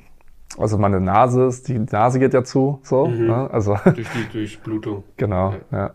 also 0.58 0.78
meine 0.78 1.00
Nase 1.00 1.46
ist, 1.46 1.68
die 1.68 1.80
Nase 1.80 2.20
geht 2.20 2.34
ja 2.34 2.44
zu, 2.44 2.80
so, 2.84 3.08
Mhm. 3.08 3.28
ne? 3.28 3.50
also 3.52 3.78
Durch 3.86 4.10
die 4.10 4.30
Durchblutung. 4.32 5.04
Genau, 5.18 5.54
ja. 5.72 5.92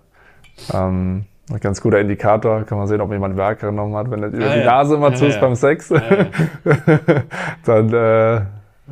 Ähm, 0.73 1.27
ein 1.51 1.61
ganz 1.61 1.81
guter 1.81 2.01
Indikator, 2.01 2.65
kann 2.65 2.79
man 2.79 2.89
sehen, 2.89 3.01
ob 3.01 3.13
jemand 3.13 3.37
Werke 3.37 3.67
genommen 3.67 3.95
hat. 3.95 4.11
Wenn 4.11 4.25
Ah, 4.25 4.29
die 4.31 4.41
ja. 4.41 4.65
Nase 4.65 4.97
immer 4.97 5.11
Ja, 5.11 5.15
zu 5.17 5.27
ist 5.27 5.37
ja. 5.37 5.41
beim 5.43 5.55
Sex, 5.55 5.91
Ja, 5.91 6.01
ja. 6.01 6.27
dann 7.65 7.93
äh, 7.93 8.41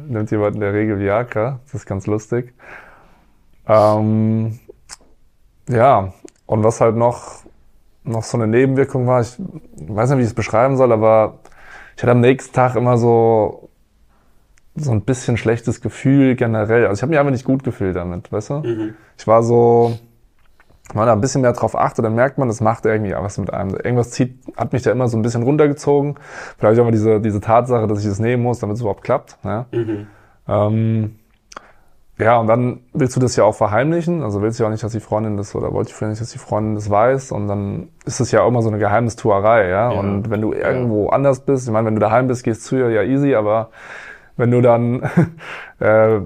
nimmt 0.07 0.31
jemand 0.31 0.55
in 0.55 0.61
der 0.61 0.73
Regel 0.73 0.99
Viagra. 1.01 1.59
Das 1.65 1.75
ist 1.75 1.87
ganz 1.87 2.07
lustig. 2.07 2.53
Ähm, 3.67 4.59
ja, 5.69 6.13
und 6.47 6.63
was 6.63 6.81
halt 6.81 6.97
noch, 6.97 7.44
noch 8.05 8.23
so 8.23 8.37
eine 8.37 8.47
Nebenwirkung 8.47 9.07
war, 9.07 9.21
ich 9.21 9.37
weiß 9.39 10.11
nicht, 10.11 10.19
wie 10.19 10.23
ich 10.23 10.29
es 10.29 10.35
beschreiben 10.35 10.77
soll, 10.77 10.93
aber 10.93 11.39
ich 11.97 12.03
hatte 12.03 12.13
am 12.13 12.21
nächsten 12.21 12.55
Tag 12.55 12.77
immer 12.77 12.99
so, 12.99 13.71
so 14.77 14.91
ein 14.91 15.03
bisschen 15.03 15.37
schlechtes 15.37 15.81
Gefühl 15.81 16.35
generell. 16.37 16.87
Also 16.87 16.99
ich 16.99 17.03
habe 17.03 17.11
mich 17.11 17.19
einfach 17.19 17.33
nicht 17.33 17.45
gut 17.45 17.65
gefühlt 17.65 17.97
damit, 17.97 18.31
weißt 18.33 18.51
du? 18.51 18.55
Mhm. 18.55 18.95
Ich 19.17 19.27
war 19.27 19.43
so, 19.43 19.99
wenn 20.89 20.99
man 20.99 21.07
da 21.07 21.13
ein 21.13 21.21
bisschen 21.21 21.43
mehr 21.43 21.53
drauf 21.53 21.77
achtet, 21.77 22.05
dann 22.05 22.15
merkt 22.15 22.39
man, 22.39 22.49
das 22.49 22.61
macht 22.61 22.85
irgendwie 22.85 23.13
was 23.13 23.39
mit 23.39 23.53
einem. 23.53 23.71
Irgendwas 23.71 24.11
zieht, 24.11 24.39
hat 24.57 24.73
mich 24.73 24.83
da 24.83 24.91
immer 24.91 25.09
so 25.09 25.17
ein 25.17 25.23
bisschen 25.23 25.43
runtergezogen. 25.43 26.17
Vielleicht 26.59 26.81
auch 26.81 26.85
mal 26.85 26.91
diese, 26.91 27.21
diese 27.21 27.41
Tatsache, 27.41 27.87
dass 27.87 28.01
ich 28.01 28.07
das 28.07 28.19
nehmen 28.19 28.43
muss, 28.43 28.59
damit 28.59 28.77
es 28.77 28.81
überhaupt 28.81 29.03
klappt. 29.03 29.39
Ja? 29.45 29.67
Mhm. 29.73 30.07
Ähm, 30.47 31.17
ja, 32.17 32.37
und 32.39 32.47
dann 32.47 32.81
willst 32.93 33.17
du 33.17 33.21
das 33.21 33.35
ja 33.35 33.43
auch 33.43 33.57
verheimlichen. 33.57 34.23
Also 34.23 34.41
willst 34.41 34.59
du 34.59 34.63
ja 34.63 34.69
auch 34.69 34.71
nicht, 34.73 34.85
dass 34.85 34.93
die 34.93 35.01
Freundin 35.01 35.37
das, 35.37 35.55
oder 35.55 35.73
wollte 35.73 35.91
ich 35.91 35.97
vielleicht 35.97 36.11
nicht, 36.11 36.23
dass 36.23 36.31
die 36.31 36.39
Freundin 36.39 36.77
das 36.77 36.89
weiß. 36.89 37.33
Und 37.33 37.49
dann 37.49 37.89
ist 38.07 38.21
es 38.21 38.31
ja 38.31 38.43
auch 38.43 38.49
immer 38.49 38.63
so 38.63 38.69
eine 38.69 38.79
Geheimnistuerei, 38.79 39.69
ja. 39.69 39.93
Ja. 39.93 39.99
Und 39.99 40.31
wenn 40.31 40.41
du 40.41 40.53
irgendwo 40.53 41.09
anders 41.09 41.41
bist, 41.41 41.67
ich 41.67 41.73
meine, 41.73 41.87
wenn 41.87 41.95
du 41.95 42.01
daheim 42.01 42.29
bist, 42.29 42.45
gehst 42.45 42.65
zu 42.65 42.77
ihr 42.77 42.91
ja 42.91 43.03
easy, 43.03 43.35
aber 43.35 43.71
wenn 44.37 44.53
du 44.53 44.61
dann 44.61 45.03
äh, 45.81 46.21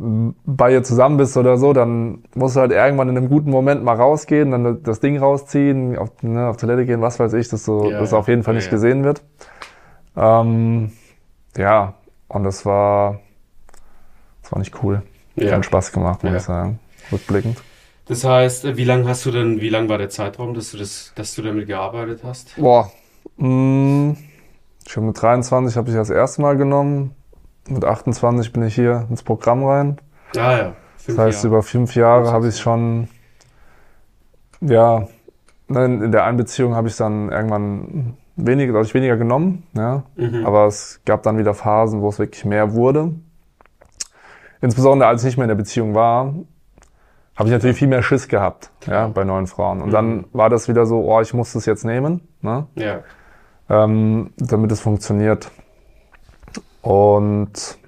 bei 0.44 0.72
ihr 0.72 0.82
zusammen 0.82 1.16
bist 1.16 1.38
oder 1.38 1.56
so, 1.56 1.72
dann 1.72 2.22
musst 2.34 2.56
du 2.56 2.60
halt 2.60 2.72
irgendwann 2.72 3.08
in 3.08 3.16
einem 3.16 3.30
guten 3.30 3.50
Moment 3.50 3.82
mal 3.82 3.96
rausgehen, 3.96 4.50
dann 4.50 4.82
das 4.82 5.00
Ding 5.00 5.18
rausziehen, 5.18 5.96
auf, 5.96 6.10
ne, 6.22 6.48
auf 6.48 6.58
Toilette 6.58 6.84
gehen, 6.84 7.00
was 7.00 7.18
weiß 7.18 7.32
ich, 7.32 7.48
dass 7.48 7.64
so, 7.64 7.90
Ja, 7.90 8.00
dass 8.00 8.12
auf 8.12 8.28
jeden 8.28 8.42
Fall 8.42 8.54
ja, 8.54 8.58
nicht 8.58 8.66
ja. 8.66 8.72
gesehen 8.72 9.04
wird. 9.04 9.22
Ähm, 10.16 10.92
ja, 11.56 11.94
und 12.28 12.44
das 12.44 12.66
war, 12.66 13.20
das 14.42 14.52
war 14.52 14.58
nicht 14.58 14.82
cool. 14.82 15.02
Ja. 15.40 15.50
Keinen 15.50 15.62
Spaß 15.62 15.92
gemacht, 15.92 16.22
muss 16.22 16.32
Ja. 16.32 16.36
ich 16.38 16.42
sagen. 16.44 16.78
Rückblickend. 17.12 17.58
Das 18.06 18.24
heißt, 18.24 18.76
wie 18.76 18.84
lange 18.84 19.06
hast 19.08 19.26
du 19.26 19.30
denn, 19.30 19.60
wie 19.60 19.68
lang 19.68 19.88
war 19.88 19.98
der 19.98 20.08
Zeitraum, 20.08 20.54
dass 20.54 20.70
du 20.70 20.78
das, 20.78 21.12
dass 21.14 21.34
du 21.34 21.42
damit 21.42 21.66
gearbeitet 21.66 22.20
hast? 22.24 22.56
Boah, 22.56 22.90
Mh, 23.36 24.16
schon 24.86 25.06
mit 25.06 25.20
23 25.22 25.76
habe 25.76 25.90
ich 25.90 25.94
das 25.96 26.10
erste 26.10 26.40
Mal 26.42 26.56
genommen. 26.56 27.14
Mit 27.68 27.84
28 27.84 28.52
bin 28.52 28.62
ich 28.62 28.74
hier 28.74 29.06
ins 29.10 29.22
Programm 29.22 29.62
rein. 29.64 29.98
Ah 30.36 30.56
ja. 30.56 30.76
Das 31.06 31.16
heißt, 31.18 31.44
Jahre. 31.44 31.46
über 31.54 31.62
fünf 31.62 31.94
Jahre 31.94 32.32
habe 32.32 32.48
ich 32.48 32.58
schon, 32.58 33.08
ja, 34.60 35.06
in 35.68 36.10
der 36.12 36.24
Einbeziehung 36.24 36.74
habe 36.74 36.88
ich 36.88 36.96
dann 36.96 37.30
irgendwann 37.30 38.16
weniger, 38.36 38.72
dadurch 38.72 38.94
weniger 38.94 39.16
genommen, 39.16 39.64
ja. 39.74 40.04
Mhm. 40.16 40.46
Aber 40.46 40.66
es 40.66 41.00
gab 41.04 41.22
dann 41.22 41.38
wieder 41.38 41.54
Phasen, 41.54 42.00
wo 42.00 42.08
es 42.08 42.18
wirklich 42.18 42.44
mehr 42.44 42.72
wurde. 42.72 43.12
Insbesondere 44.60 45.08
als 45.08 45.22
ich 45.22 45.26
nicht 45.26 45.36
mehr 45.36 45.44
in 45.44 45.48
der 45.48 45.54
Beziehung 45.54 45.94
war, 45.94 46.34
habe 47.36 47.48
ich 47.48 47.52
natürlich 47.52 47.76
viel 47.78 47.88
mehr 47.88 48.02
Schiss 48.02 48.26
gehabt, 48.26 48.70
ja, 48.86 49.06
bei 49.08 49.22
neuen 49.24 49.46
Frauen. 49.46 49.80
Und 49.80 49.88
mhm. 49.88 49.92
dann 49.92 50.24
war 50.32 50.50
das 50.50 50.68
wieder 50.68 50.86
so, 50.86 51.04
oh, 51.04 51.20
ich 51.20 51.32
muss 51.34 51.52
das 51.52 51.66
jetzt 51.66 51.84
nehmen, 51.84 52.26
ne? 52.40 52.66
Ja. 52.74 53.00
Ähm, 53.70 54.32
damit 54.36 54.72
es 54.72 54.80
funktioniert. 54.80 55.50
Und 56.82 57.78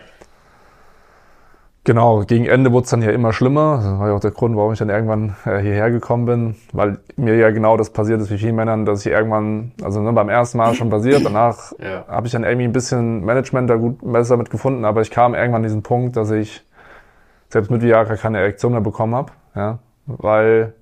Genau, 1.90 2.20
gegen 2.20 2.46
Ende 2.46 2.70
wurde 2.70 2.84
es 2.84 2.90
dann 2.90 3.02
ja 3.02 3.10
immer 3.10 3.32
schlimmer. 3.32 3.78
Das 3.82 3.98
war 3.98 4.06
ja 4.06 4.14
auch 4.14 4.20
der 4.20 4.30
Grund, 4.30 4.56
warum 4.56 4.72
ich 4.72 4.78
dann 4.78 4.90
irgendwann 4.90 5.34
äh, 5.44 5.58
hierher 5.58 5.90
gekommen 5.90 6.24
bin, 6.24 6.54
weil 6.72 6.98
mir 7.16 7.34
ja 7.34 7.50
genau 7.50 7.76
das 7.76 7.90
passiert 7.90 8.20
ist 8.20 8.30
wie 8.30 8.38
vielen 8.38 8.54
Männern, 8.54 8.84
dass 8.84 9.04
ich 9.04 9.10
irgendwann, 9.10 9.72
also 9.82 10.00
ne, 10.00 10.12
beim 10.12 10.28
ersten 10.28 10.58
Mal 10.58 10.72
schon 10.74 10.88
passiert, 10.88 11.24
danach 11.24 11.72
ja. 11.80 12.04
habe 12.06 12.28
ich 12.28 12.32
dann 12.32 12.44
irgendwie 12.44 12.68
ein 12.68 12.72
bisschen 12.72 13.24
Management 13.24 13.68
da 13.68 13.74
gut 13.74 13.98
besser 14.04 14.36
mit 14.36 14.50
gefunden, 14.50 14.84
aber 14.84 15.00
ich 15.00 15.10
kam 15.10 15.34
irgendwann 15.34 15.56
an 15.56 15.62
diesen 15.64 15.82
Punkt, 15.82 16.16
dass 16.16 16.30
ich 16.30 16.64
selbst 17.48 17.72
mit 17.72 17.82
Viagra 17.82 18.14
keine 18.14 18.38
Erektion 18.38 18.70
mehr 18.70 18.82
bekommen 18.82 19.16
habe, 19.16 19.32
ja, 19.56 19.80
weil 20.06 20.74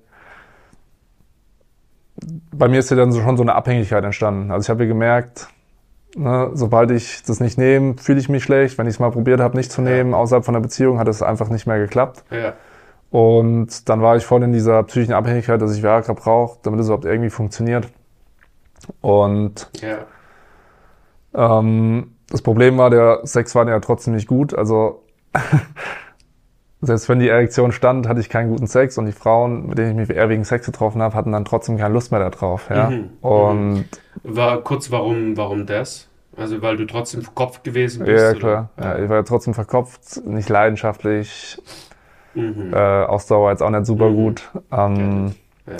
bei 2.53 2.67
mir 2.67 2.81
ist 2.81 2.91
ja 2.91 2.97
dann 2.97 3.11
so, 3.11 3.21
schon 3.21 3.35
so 3.35 3.41
eine 3.41 3.55
Abhängigkeit 3.55 4.03
entstanden. 4.03 4.51
Also 4.51 4.67
ich 4.67 4.69
habe 4.69 4.85
gemerkt, 4.85 5.47
Ne, 6.15 6.49
sobald 6.53 6.89
ich 6.89 7.21
das 7.23 7.39
nicht 7.39 7.57
nehme, 7.57 7.95
fühle 7.97 8.19
ich 8.19 8.29
mich 8.29 8.43
schlecht. 8.43 8.77
Wenn 8.77 8.87
ich 8.87 8.95
es 8.95 8.99
mal 8.99 9.11
probiert 9.11 9.39
habe, 9.39 9.55
nicht 9.55 9.71
zu 9.71 9.81
nehmen, 9.81 10.13
außerhalb 10.13 10.43
von 10.43 10.53
der 10.53 10.61
Beziehung, 10.61 10.97
hat 10.97 11.07
es 11.07 11.21
einfach 11.21 11.49
nicht 11.49 11.67
mehr 11.67 11.77
geklappt. 11.77 12.23
Ja. 12.31 12.53
Und 13.11 13.89
dann 13.89 14.01
war 14.01 14.15
ich 14.15 14.25
voll 14.25 14.43
in 14.43 14.51
dieser 14.51 14.83
psychischen 14.83 15.13
Abhängigkeit, 15.13 15.61
dass 15.61 15.75
ich 15.75 15.83
Viagra 15.83 16.13
brauche, 16.13 16.59
damit 16.63 16.79
es 16.79 16.87
überhaupt 16.87 17.05
irgendwie 17.05 17.29
funktioniert. 17.29 17.87
Und 19.01 19.69
ja. 19.81 19.99
ähm, 21.33 22.15
das 22.29 22.41
Problem 22.41 22.77
war, 22.77 22.89
der 22.89 23.21
Sex 23.23 23.53
war 23.55 23.67
ja 23.67 23.79
trotzdem 23.79 24.13
nicht 24.15 24.27
gut. 24.27 24.53
Also 24.53 25.03
selbst 26.81 27.09
wenn 27.09 27.19
die 27.19 27.27
Erektion 27.27 27.71
stand, 27.71 28.07
hatte 28.07 28.21
ich 28.21 28.29
keinen 28.29 28.49
guten 28.49 28.67
Sex 28.67 28.97
und 28.97 29.05
die 29.05 29.11
Frauen, 29.11 29.67
mit 29.67 29.77
denen 29.77 29.91
ich 29.91 30.07
mich 30.07 30.17
eher 30.17 30.29
wegen 30.29 30.45
Sex 30.45 30.65
getroffen 30.65 31.01
habe, 31.01 31.13
hatten 31.15 31.31
dann 31.31 31.43
trotzdem 31.43 31.77
keine 31.77 31.93
Lust 31.93 32.11
mehr 32.11 32.29
darauf. 32.29 32.69
Ja? 32.69 32.89
Mhm. 32.89 33.09
Und 33.21 33.85
war 34.23 34.61
kurz, 34.61 34.89
warum, 34.89 35.35
warum 35.35 35.65
das? 35.65 36.07
Also 36.37 36.61
weil 36.61 36.77
du 36.77 36.85
trotzdem 36.85 37.21
verkopft 37.21 37.65
gewesen 37.65 38.05
bist? 38.05 38.23
Ja, 38.23 38.33
klar. 38.33 38.69
Ja, 38.79 38.97
ich 38.97 39.09
war 39.09 39.17
ja 39.17 39.23
trotzdem 39.23 39.53
verkopft, 39.53 40.25
nicht 40.25 40.47
leidenschaftlich. 40.47 41.61
Mhm. 42.33 42.73
Äh, 42.73 42.77
Ausdauer 42.77 43.51
jetzt 43.51 43.61
auch 43.61 43.69
nicht 43.69 43.85
super 43.85 44.09
mhm. 44.09 44.15
gut. 44.15 44.51
Ähm, 44.71 45.35
ja. 45.67 45.77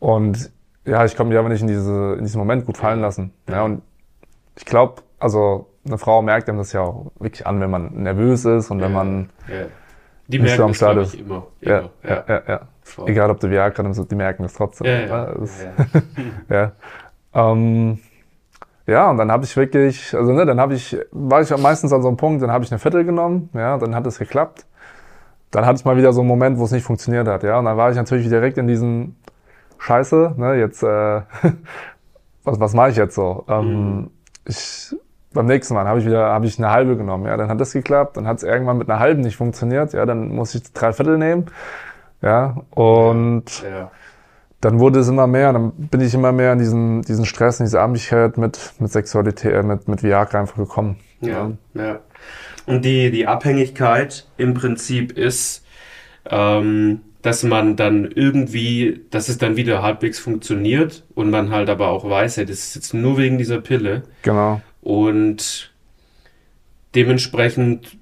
Und 0.00 0.50
ja, 0.84 1.04
ich 1.04 1.16
konnte 1.16 1.30
mich 1.30 1.38
aber 1.38 1.48
nicht 1.48 1.60
in, 1.60 1.68
diese, 1.68 2.14
in 2.18 2.24
diesen 2.24 2.38
Moment 2.38 2.64
gut 2.64 2.76
fallen 2.76 3.00
lassen. 3.00 3.32
Ja, 3.48 3.62
und 3.62 3.82
ich 4.56 4.64
glaube, 4.64 5.02
also 5.20 5.67
eine 5.86 5.98
Frau 5.98 6.22
merkt 6.22 6.48
einem 6.48 6.58
das 6.58 6.72
ja 6.72 6.80
auch 6.82 7.12
wirklich 7.18 7.46
an, 7.46 7.60
wenn 7.60 7.70
man 7.70 8.02
nervös 8.02 8.44
ist 8.44 8.70
und 8.70 8.80
wenn 8.80 8.92
man 8.92 9.30
ja. 9.48 9.66
Die 10.28 10.38
merken 10.38 10.56
so 10.58 10.64
am 10.64 10.74
Start 10.74 10.98
ist. 10.98 11.14
Immer, 11.14 11.46
immer. 11.60 11.72
Ja, 11.72 11.90
ja, 12.06 12.24
ja. 12.28 12.42
ja. 12.46 12.60
Egal, 13.06 13.30
ob 13.30 13.40
du 13.40 13.50
Viagra 13.50 13.82
nimmst, 13.82 14.10
die 14.10 14.14
merken 14.14 14.42
das 14.42 14.52
trotzdem. 14.52 14.86
Ja, 14.86 15.00
ja. 15.00 15.34
Das, 15.34 15.66
ja. 16.50 16.72
Ähm, 17.32 17.98
ja, 18.86 19.10
und 19.10 19.16
dann 19.16 19.30
habe 19.32 19.44
ich 19.44 19.56
wirklich, 19.56 20.14
also 20.14 20.32
ne, 20.32 20.44
dann 20.44 20.60
habe 20.60 20.74
ich, 20.74 20.96
war 21.12 21.40
ich 21.40 21.54
meistens 21.56 21.92
an 21.92 22.02
so 22.02 22.08
einem 22.08 22.16
Punkt, 22.18 22.42
dann 22.42 22.50
habe 22.50 22.64
ich 22.64 22.70
eine 22.70 22.78
Viertel 22.78 23.04
genommen, 23.04 23.48
ja, 23.54 23.76
dann 23.78 23.94
hat 23.94 24.06
es 24.06 24.18
geklappt. 24.18 24.66
Dann 25.50 25.64
hatte 25.64 25.78
ich 25.78 25.84
mal 25.84 25.96
wieder 25.96 26.12
so 26.12 26.20
einen 26.20 26.28
Moment, 26.28 26.58
wo 26.58 26.64
es 26.64 26.72
nicht 26.72 26.84
funktioniert 26.84 27.26
hat, 27.26 27.42
ja, 27.42 27.58
und 27.58 27.64
dann 27.64 27.76
war 27.76 27.90
ich 27.90 27.96
natürlich 27.96 28.28
direkt 28.28 28.58
in 28.58 28.66
diesen 28.66 29.16
Scheiße, 29.78 30.34
ne, 30.36 30.54
jetzt, 30.54 30.82
äh, 30.82 30.86
was, 32.44 32.60
was 32.60 32.74
mache 32.74 32.90
ich 32.90 32.96
jetzt 32.96 33.14
so? 33.14 33.44
Ähm, 33.48 33.96
mhm. 33.96 34.10
Ich 34.46 34.94
beim 35.38 35.46
nächsten 35.46 35.74
Mal 35.74 35.86
habe 35.86 36.00
ich 36.00 36.04
wieder 36.04 36.32
habe 36.32 36.46
ich 36.46 36.58
eine 36.58 36.72
halbe 36.72 36.96
genommen. 36.96 37.24
Ja, 37.26 37.36
dann 37.36 37.48
hat 37.48 37.60
das 37.60 37.72
geklappt. 37.72 38.16
Dann 38.16 38.26
hat 38.26 38.38
es 38.38 38.42
irgendwann 38.42 38.76
mit 38.76 38.90
einer 38.90 38.98
halben 38.98 39.20
nicht 39.20 39.36
funktioniert. 39.36 39.92
Ja, 39.92 40.04
dann 40.04 40.30
muss 40.30 40.52
ich 40.56 40.64
drei 40.72 40.92
Viertel 40.92 41.16
nehmen. 41.16 41.46
Ja, 42.22 42.56
und 42.70 43.44
ja. 43.62 43.92
dann 44.60 44.80
wurde 44.80 44.98
es 44.98 45.06
immer 45.06 45.28
mehr. 45.28 45.52
Dann 45.52 45.70
bin 45.70 46.00
ich 46.00 46.12
immer 46.12 46.32
mehr 46.32 46.54
in 46.54 46.58
diesen, 46.58 47.02
diesen 47.02 47.24
Stress, 47.24 47.60
in 47.60 47.66
diese 47.66 47.80
Abhängigkeit 47.80 48.36
mit, 48.36 48.72
mit 48.80 48.90
Sexualität, 48.90 49.52
äh, 49.52 49.62
mit, 49.62 49.86
mit 49.86 50.02
Viagra 50.02 50.40
einfach 50.40 50.56
gekommen. 50.56 50.96
Ja, 51.20 51.52
ja. 51.74 51.84
ja. 51.84 52.00
Und 52.66 52.84
die, 52.84 53.12
die 53.12 53.28
Abhängigkeit 53.28 54.26
im 54.38 54.54
Prinzip 54.54 55.16
ist, 55.16 55.64
ähm, 56.28 57.02
dass 57.22 57.44
man 57.44 57.76
dann 57.76 58.10
irgendwie, 58.10 59.04
dass 59.10 59.28
es 59.28 59.38
dann 59.38 59.54
wieder 59.54 59.82
halbwegs 59.82 60.18
funktioniert 60.18 61.04
und 61.14 61.30
man 61.30 61.52
halt 61.52 61.70
aber 61.70 61.90
auch 61.90 62.10
weiß, 62.10 62.38
hey, 62.38 62.44
das 62.44 62.58
ist 62.58 62.74
jetzt 62.74 62.92
nur 62.92 63.18
wegen 63.18 63.38
dieser 63.38 63.60
Pille. 63.60 64.02
Genau. 64.22 64.60
Und 64.88 65.70
dementsprechend 66.94 67.98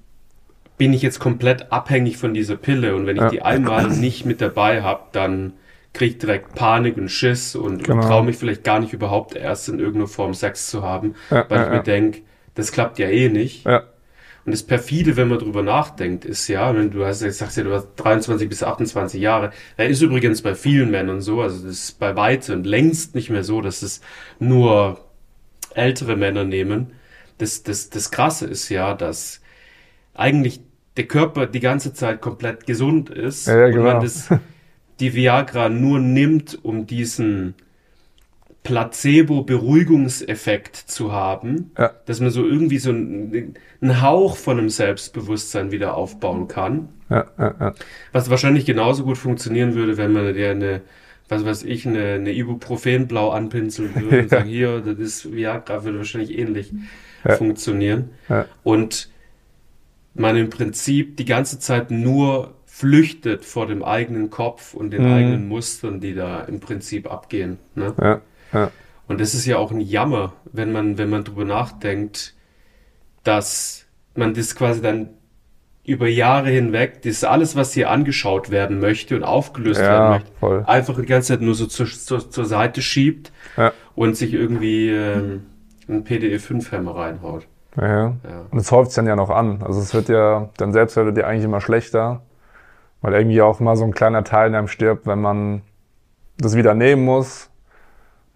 bin 0.77 0.93
ich 0.93 1.01
jetzt 1.01 1.19
komplett 1.19 1.69
abhängig 1.69 2.15
von 2.15 2.33
dieser 2.33 2.55
Pille. 2.55 2.95
Und 2.95 3.05
wenn 3.05 3.17
ich 3.17 3.23
ja. 3.23 3.29
die 3.29 3.41
einmal 3.41 3.89
nicht 3.89 4.25
mit 4.25 4.39
dabei 4.39 4.83
habe, 4.83 5.03
dann 5.11 5.51
kriege 5.91 6.11
ich 6.11 6.17
direkt 6.17 6.55
Panik 6.55 6.95
und 6.95 7.09
Schiss 7.09 7.57
und, 7.57 7.83
genau. 7.83 7.97
und 7.97 8.07
traue 8.07 8.23
mich 8.23 8.37
vielleicht 8.37 8.63
gar 8.63 8.79
nicht 8.79 8.93
überhaupt 8.93 9.35
erst 9.35 9.67
in 9.67 9.79
irgendeiner 9.79 10.07
Form 10.07 10.33
Sex 10.33 10.69
zu 10.69 10.81
haben, 10.81 11.15
ja, 11.29 11.45
weil 11.49 11.57
ja, 11.57 11.65
ich 11.65 11.71
mir 11.71 11.83
denke, 11.83 12.21
das 12.55 12.71
klappt 12.71 12.99
ja 12.99 13.09
eh 13.09 13.27
nicht. 13.27 13.65
Und 14.45 14.53
das 14.53 14.63
perfide, 14.63 15.17
wenn 15.17 15.27
man 15.27 15.39
drüber 15.39 15.63
nachdenkt, 15.63 16.23
ist 16.23 16.47
ja, 16.47 16.73
wenn 16.73 16.89
du 16.89 17.05
hast, 17.05 17.21
jetzt 17.21 17.39
sagst 17.39 17.57
ja, 17.57 17.63
du 17.63 17.73
hast 17.73 17.95
23 17.97 18.47
bis 18.47 18.63
28 18.63 19.19
Jahre. 19.19 19.51
Da 19.75 19.83
ist 19.83 20.01
übrigens 20.01 20.41
bei 20.41 20.55
vielen 20.55 20.89
Männern 20.89 21.19
so, 21.19 21.41
also 21.41 21.67
das 21.67 21.73
ist 21.73 21.99
bei 21.99 22.15
weitem 22.15 22.63
längst 22.63 23.13
nicht 23.13 23.29
mehr 23.29 23.43
so, 23.43 23.59
dass 23.59 23.81
es 23.81 23.99
nur 24.39 25.01
ältere 25.77 26.15
Männer 26.15 26.43
nehmen. 26.43 26.93
Das, 27.37 27.63
das, 27.63 27.89
das 27.89 28.11
Krasse 28.11 28.45
ist 28.47 28.69
ja, 28.69 28.93
dass 28.93 29.41
eigentlich 30.13 30.61
der 30.97 31.05
Körper 31.05 31.45
die 31.45 31.59
ganze 31.59 31.93
Zeit 31.93 32.21
komplett 32.21 32.65
gesund 32.65 33.09
ist 33.09 33.47
ja, 33.47 33.59
ja, 33.59 33.67
genau. 33.67 33.79
und 33.79 33.85
man 33.85 34.01
das, 34.01 34.29
die 34.99 35.13
Viagra 35.13 35.69
nur 35.69 35.99
nimmt, 35.99 36.57
um 36.63 36.87
diesen 36.87 37.53
Placebo-Beruhigungseffekt 38.63 40.75
zu 40.75 41.11
haben, 41.13 41.71
ja. 41.77 41.91
dass 42.05 42.19
man 42.19 42.31
so 42.31 42.45
irgendwie 42.45 42.79
so 42.79 42.89
einen, 42.89 43.53
einen, 43.79 44.01
Hauch 44.01 44.35
von 44.35 44.57
einem 44.57 44.69
Selbstbewusstsein 44.69 45.71
wieder 45.71 45.95
aufbauen 45.95 46.49
kann. 46.49 46.89
Was 48.11 48.29
wahrscheinlich 48.29 48.65
genauso 48.65 49.05
gut 49.05 49.17
funktionieren 49.17 49.75
würde, 49.75 49.95
wenn 49.95 50.11
man 50.11 50.33
dir 50.33 50.51
eine 50.51 50.81
was 51.29 51.45
weiß 51.45 51.63
ich, 51.63 51.85
eine, 51.85 52.13
eine 52.13 52.33
Ibuprofen 52.33 53.07
blau 53.07 53.29
anpinseln 53.29 53.93
würde 53.95 54.21
und 54.21 54.29
sagen, 54.29 54.49
hier, 54.49 54.81
das 54.81 54.97
ist 54.97 55.33
Viagra, 55.33 55.83
würde 55.83 55.97
wahrscheinlich 55.97 56.37
ähnlich 56.37 56.73
ja. 57.25 57.35
funktionieren. 57.35 58.11
Ja. 58.29 58.45
Und 58.63 59.09
man 60.13 60.35
im 60.35 60.49
Prinzip 60.49 61.17
die 61.17 61.25
ganze 61.25 61.59
Zeit 61.59 61.91
nur 61.91 62.55
flüchtet 62.65 63.45
vor 63.45 63.67
dem 63.67 63.83
eigenen 63.83 64.29
Kopf 64.29 64.73
und 64.73 64.91
den 64.91 65.03
mhm. 65.03 65.13
eigenen 65.13 65.47
Mustern, 65.47 65.99
die 65.99 66.13
da 66.13 66.41
im 66.41 66.59
Prinzip 66.59 67.11
abgehen. 67.11 67.57
Ne? 67.75 67.93
Ja. 67.99 68.21
Ja. 68.53 68.71
Und 69.07 69.21
das 69.21 69.33
ist 69.33 69.45
ja 69.45 69.57
auch 69.57 69.71
ein 69.71 69.81
Jammer, 69.81 70.33
wenn 70.51 70.71
man, 70.71 70.97
wenn 70.97 71.09
man 71.09 71.23
drüber 71.23 71.45
nachdenkt, 71.45 72.35
dass 73.23 73.85
man 74.15 74.33
das 74.33 74.55
quasi 74.55 74.81
dann 74.81 75.09
über 75.87 76.07
Jahre 76.09 76.49
hinweg, 76.49 77.01
das 77.03 77.23
alles, 77.23 77.55
was 77.55 77.71
hier 77.71 77.89
angeschaut 77.89 78.51
werden 78.51 78.79
möchte 78.79 79.15
und 79.15 79.23
aufgelöst 79.23 79.79
ja, 79.79 79.87
werden 79.87 80.09
möchte, 80.09 80.31
voll. 80.39 80.63
einfach 80.67 80.99
die 80.99 81.05
ganze 81.05 81.29
Zeit 81.29 81.41
nur 81.41 81.55
so 81.55 81.65
zur, 81.65 81.87
zur, 81.87 82.29
zur 82.29 82.45
Seite 82.45 82.81
schiebt 82.81 83.31
ja. 83.55 83.71
und 83.95 84.17
sich 84.17 84.33
irgendwie 84.33 84.89
ähm, 84.89 85.45
einen 85.87 86.03
PDE-5-Hammer 86.03 86.93
reinhaut. 86.93 87.47
Ja, 87.77 87.87
ja. 87.87 88.15
Und 88.51 88.59
es 88.59 88.69
häuft 88.71 88.91
sich 88.91 88.97
dann 88.97 89.07
ja 89.07 89.15
noch 89.15 89.29
an. 89.29 89.63
Also 89.63 89.79
es 89.79 89.93
wird 89.93 90.09
ja, 90.09 90.49
dann 90.57 90.73
selbst 90.73 90.97
wird 90.97 91.15
dir 91.15 91.25
eigentlich 91.25 91.45
immer 91.45 91.61
schlechter, 91.61 92.21
weil 93.01 93.13
irgendwie 93.13 93.41
auch 93.41 93.61
immer 93.61 93.77
so 93.77 93.85
ein 93.85 93.93
kleiner 93.93 94.25
Teil 94.25 94.49
in 94.49 94.55
einem 94.55 94.67
stirbt, 94.67 95.07
wenn 95.07 95.21
man 95.21 95.61
das 96.37 96.57
wieder 96.57 96.73
nehmen 96.73 97.05
muss 97.05 97.49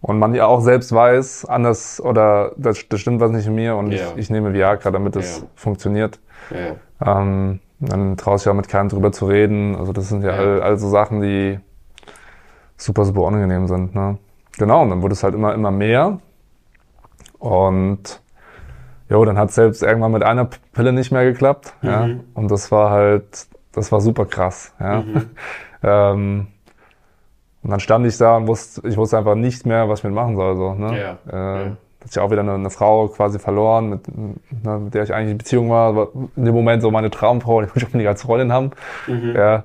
und 0.02 0.18
man 0.18 0.34
ja 0.34 0.48
auch 0.48 0.62
selbst 0.62 0.94
weiß, 0.94 1.46
anders 1.46 2.02
oder 2.02 2.54
das, 2.58 2.88
das 2.90 3.00
stimmt 3.00 3.22
was 3.22 3.32
nicht 3.32 3.48
in 3.48 3.56
mir 3.56 3.76
und 3.76 3.92
ja. 3.92 3.98
ich, 3.98 4.18
ich 4.18 4.30
nehme 4.30 4.54
Viagra, 4.54 4.92
damit 4.92 5.16
es 5.16 5.46
funktioniert. 5.56 6.20
Ja. 6.50 7.22
Ähm, 7.22 7.60
dann 7.80 8.18
traust 8.18 8.46
du 8.46 8.50
ja 8.50 8.54
mit 8.54 8.68
keinem 8.68 8.90
drüber 8.90 9.12
zu 9.12 9.26
reden. 9.28 9.76
Also 9.76 9.92
das 9.92 10.10
sind 10.10 10.24
ja, 10.24 10.32
ja. 10.32 10.38
All, 10.38 10.62
all 10.62 10.78
so 10.78 10.90
Sachen, 10.90 11.22
die 11.22 11.60
super, 12.78 13.06
super 13.06 13.22
unangenehm 13.22 13.68
sind. 13.68 13.96
Ne? 13.96 14.18
Genau, 14.58 14.84
und 14.84 14.90
dann 14.90 15.02
wurde 15.02 15.14
es 15.14 15.24
halt 15.24 15.34
immer, 15.34 15.54
immer 15.54 15.72
mehr. 15.72 16.20
Und 17.40 18.22
jo, 19.10 19.26
dann 19.26 19.38
hat 19.38 19.52
selbst 19.52 19.82
irgendwann 19.82 20.12
mit 20.12 20.24
einer 20.24 20.48
Pille 20.74 20.94
nicht 20.94 21.12
mehr 21.12 21.26
geklappt. 21.26 21.74
Mhm. 21.82 21.90
Ja? 21.90 22.10
Und 22.34 22.52
das 22.52 22.72
war 22.72 22.92
halt, 22.92 23.48
das 23.72 23.92
war 23.92 24.02
super 24.02 24.26
krass. 24.26 24.74
Ja? 24.80 25.02
Mhm. 25.02 25.30
ähm, 25.84 26.48
Und 27.64 27.70
dann 27.70 27.80
stand 27.80 28.06
ich 28.08 28.18
da 28.18 28.38
und 28.38 28.48
wusste, 28.48 28.88
ich 28.88 28.98
wusste 28.98 29.18
einfach 29.18 29.36
nicht 29.36 29.66
mehr, 29.66 29.88
was 29.88 30.00
ich 30.00 30.04
mit 30.06 30.14
machen 30.14 30.36
soll. 30.36 30.56
So, 30.56 30.74
ne? 30.74 31.00
Ja, 31.00 31.18
äh, 31.32 31.66
ja. 31.66 31.72
Hatte 32.02 32.10
ich 32.10 32.20
auch 32.20 32.32
wieder 32.32 32.42
eine, 32.42 32.54
eine 32.56 32.70
Frau 32.72 33.08
quasi 33.10 33.38
verloren, 33.38 33.90
mit, 33.92 34.08
ne, 34.08 34.80
mit 34.80 34.94
der 34.96 35.04
ich 35.04 35.14
eigentlich 35.14 35.32
in 35.34 35.38
Beziehung 35.38 35.70
war. 35.70 36.08
In 36.36 36.46
dem 36.46 36.56
Moment 36.56 36.82
so 36.82 36.90
meine 36.90 37.12
Traumfrau, 37.12 37.62
die 37.62 37.68
wollte 37.68 37.78
ich 37.80 37.86
unbedingt 37.86 38.08
als 38.10 38.24
Freundin 38.24 38.52
haben. 38.52 38.72
Mhm. 39.06 39.36
Ja. 39.36 39.64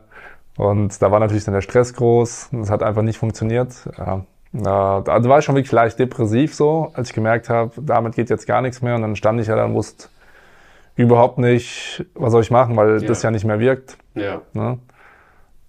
Und 0.59 1.01
da 1.01 1.11
war 1.11 1.21
natürlich 1.21 1.45
dann 1.45 1.55
der 1.55 1.63
Stress 1.63 1.95
groß. 1.95 2.51
und 2.53 2.61
Es 2.61 2.71
hat 2.71 2.83
einfach 2.83 3.01
nicht 3.03 3.17
funktioniert. 3.19 3.73
Ja. 3.97 4.23
Also 5.07 5.29
war 5.29 5.39
ich 5.39 5.45
schon 5.47 5.55
wirklich 5.55 5.73
leicht 5.73 5.99
depressiv 5.99 6.55
so, 6.55 6.91
als 6.95 7.09
ich 7.09 7.15
gemerkt 7.15 7.49
habe, 7.51 7.73
damit 7.81 8.15
geht 8.15 8.29
jetzt 8.31 8.47
gar 8.47 8.61
nichts 8.63 8.83
mehr. 8.83 8.95
Und 8.97 9.03
dann 9.03 9.17
stand 9.17 9.41
ich 9.41 9.47
ja 9.49 9.57
da 9.57 9.65
und 9.65 9.73
wusste 9.75 10.09
überhaupt 10.95 11.39
nicht, 11.39 12.05
was 12.15 12.33
soll 12.33 12.43
ich 12.43 12.51
machen, 12.51 12.77
weil 12.77 13.01
Ja. 13.03 13.09
das 13.09 13.23
ja 13.23 13.31
nicht 13.31 13.45
mehr 13.45 13.61
wirkt. 13.61 13.97
Ja. 14.15 14.41
Ne? 14.55 14.79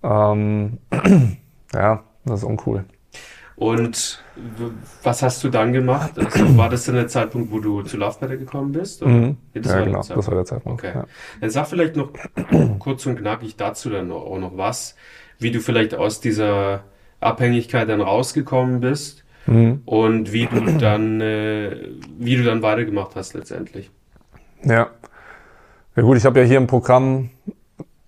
Ähm, 0.03 0.77
ja, 1.73 2.01
das 2.27 2.39
ist 2.41 2.45
uncool. 2.45 2.85
Und 3.55 4.23
was 5.01 5.23
hast 5.23 5.43
du 5.43 5.49
dann 5.49 5.73
gemacht? 5.73 6.11
Also, 6.19 6.55
war 6.57 6.69
das 6.69 6.85
dann 6.85 6.93
der 6.93 7.07
Zeitpunkt, 7.07 7.51
wo 7.51 7.59
du 7.59 7.81
zu 7.81 7.97
Love 7.97 8.17
Better 8.19 8.37
gekommen 8.37 8.71
bist? 8.71 9.03
Mhm. 9.03 9.37
Ja, 9.55 9.61
das 9.61 9.71
ja, 9.71 9.83
genau, 9.83 10.03
das 10.03 10.27
war 10.27 10.35
der 10.35 10.45
Zeitpunkt. 10.45 10.83
Okay. 10.83 10.93
Ja. 10.95 11.05
Dann 11.41 11.49
sag 11.49 11.67
vielleicht 11.67 11.95
noch 11.95 12.11
kurz 12.79 13.05
und 13.07 13.15
knackig 13.17 13.55
dazu 13.55 13.89
dann 13.89 14.11
auch 14.11 14.37
noch 14.37 14.55
was, 14.57 14.95
wie 15.39 15.49
du 15.49 15.59
vielleicht 15.59 15.95
aus 15.95 16.19
dieser 16.21 16.83
Abhängigkeit 17.19 17.89
dann 17.89 18.01
rausgekommen 18.01 18.79
bist 18.79 19.23
Mhm. 19.47 19.81
und 19.85 20.33
wie 20.33 20.45
du 20.45 20.59
dann, 20.77 21.21
äh, 21.21 21.77
wie 22.19 22.35
du 22.35 22.43
dann 22.43 22.61
weitergemacht 22.61 23.15
hast 23.15 23.33
letztendlich. 23.33 23.89
Ja. 24.63 24.89
Ja 25.95 26.03
gut, 26.03 26.17
ich 26.17 26.25
habe 26.25 26.41
ja 26.41 26.45
hier 26.45 26.57
im 26.57 26.67
Programm 26.67 27.29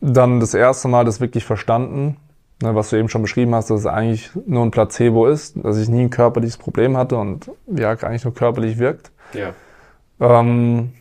dann 0.01 0.41
das 0.41 0.53
erste 0.53 0.89
Mal 0.89 1.05
das 1.05 1.21
wirklich 1.21 1.45
verstanden, 1.45 2.17
ne, 2.61 2.75
was 2.75 2.89
du 2.89 2.97
eben 2.97 3.09
schon 3.09 3.21
beschrieben 3.21 3.55
hast, 3.55 3.69
dass 3.69 3.81
es 3.81 3.85
eigentlich 3.85 4.31
nur 4.45 4.63
ein 4.63 4.71
Placebo 4.71 5.27
ist, 5.27 5.55
dass 5.63 5.77
ich 5.77 5.89
nie 5.89 6.01
ein 6.01 6.09
körperliches 6.09 6.57
Problem 6.57 6.97
hatte 6.97 7.17
und 7.17 7.51
ja, 7.67 7.91
eigentlich 7.91 8.23
nur 8.23 8.33
körperlich 8.33 8.77
wirkt. 8.77 9.11
Ja. 9.33 9.53
Ähm, 10.19 10.93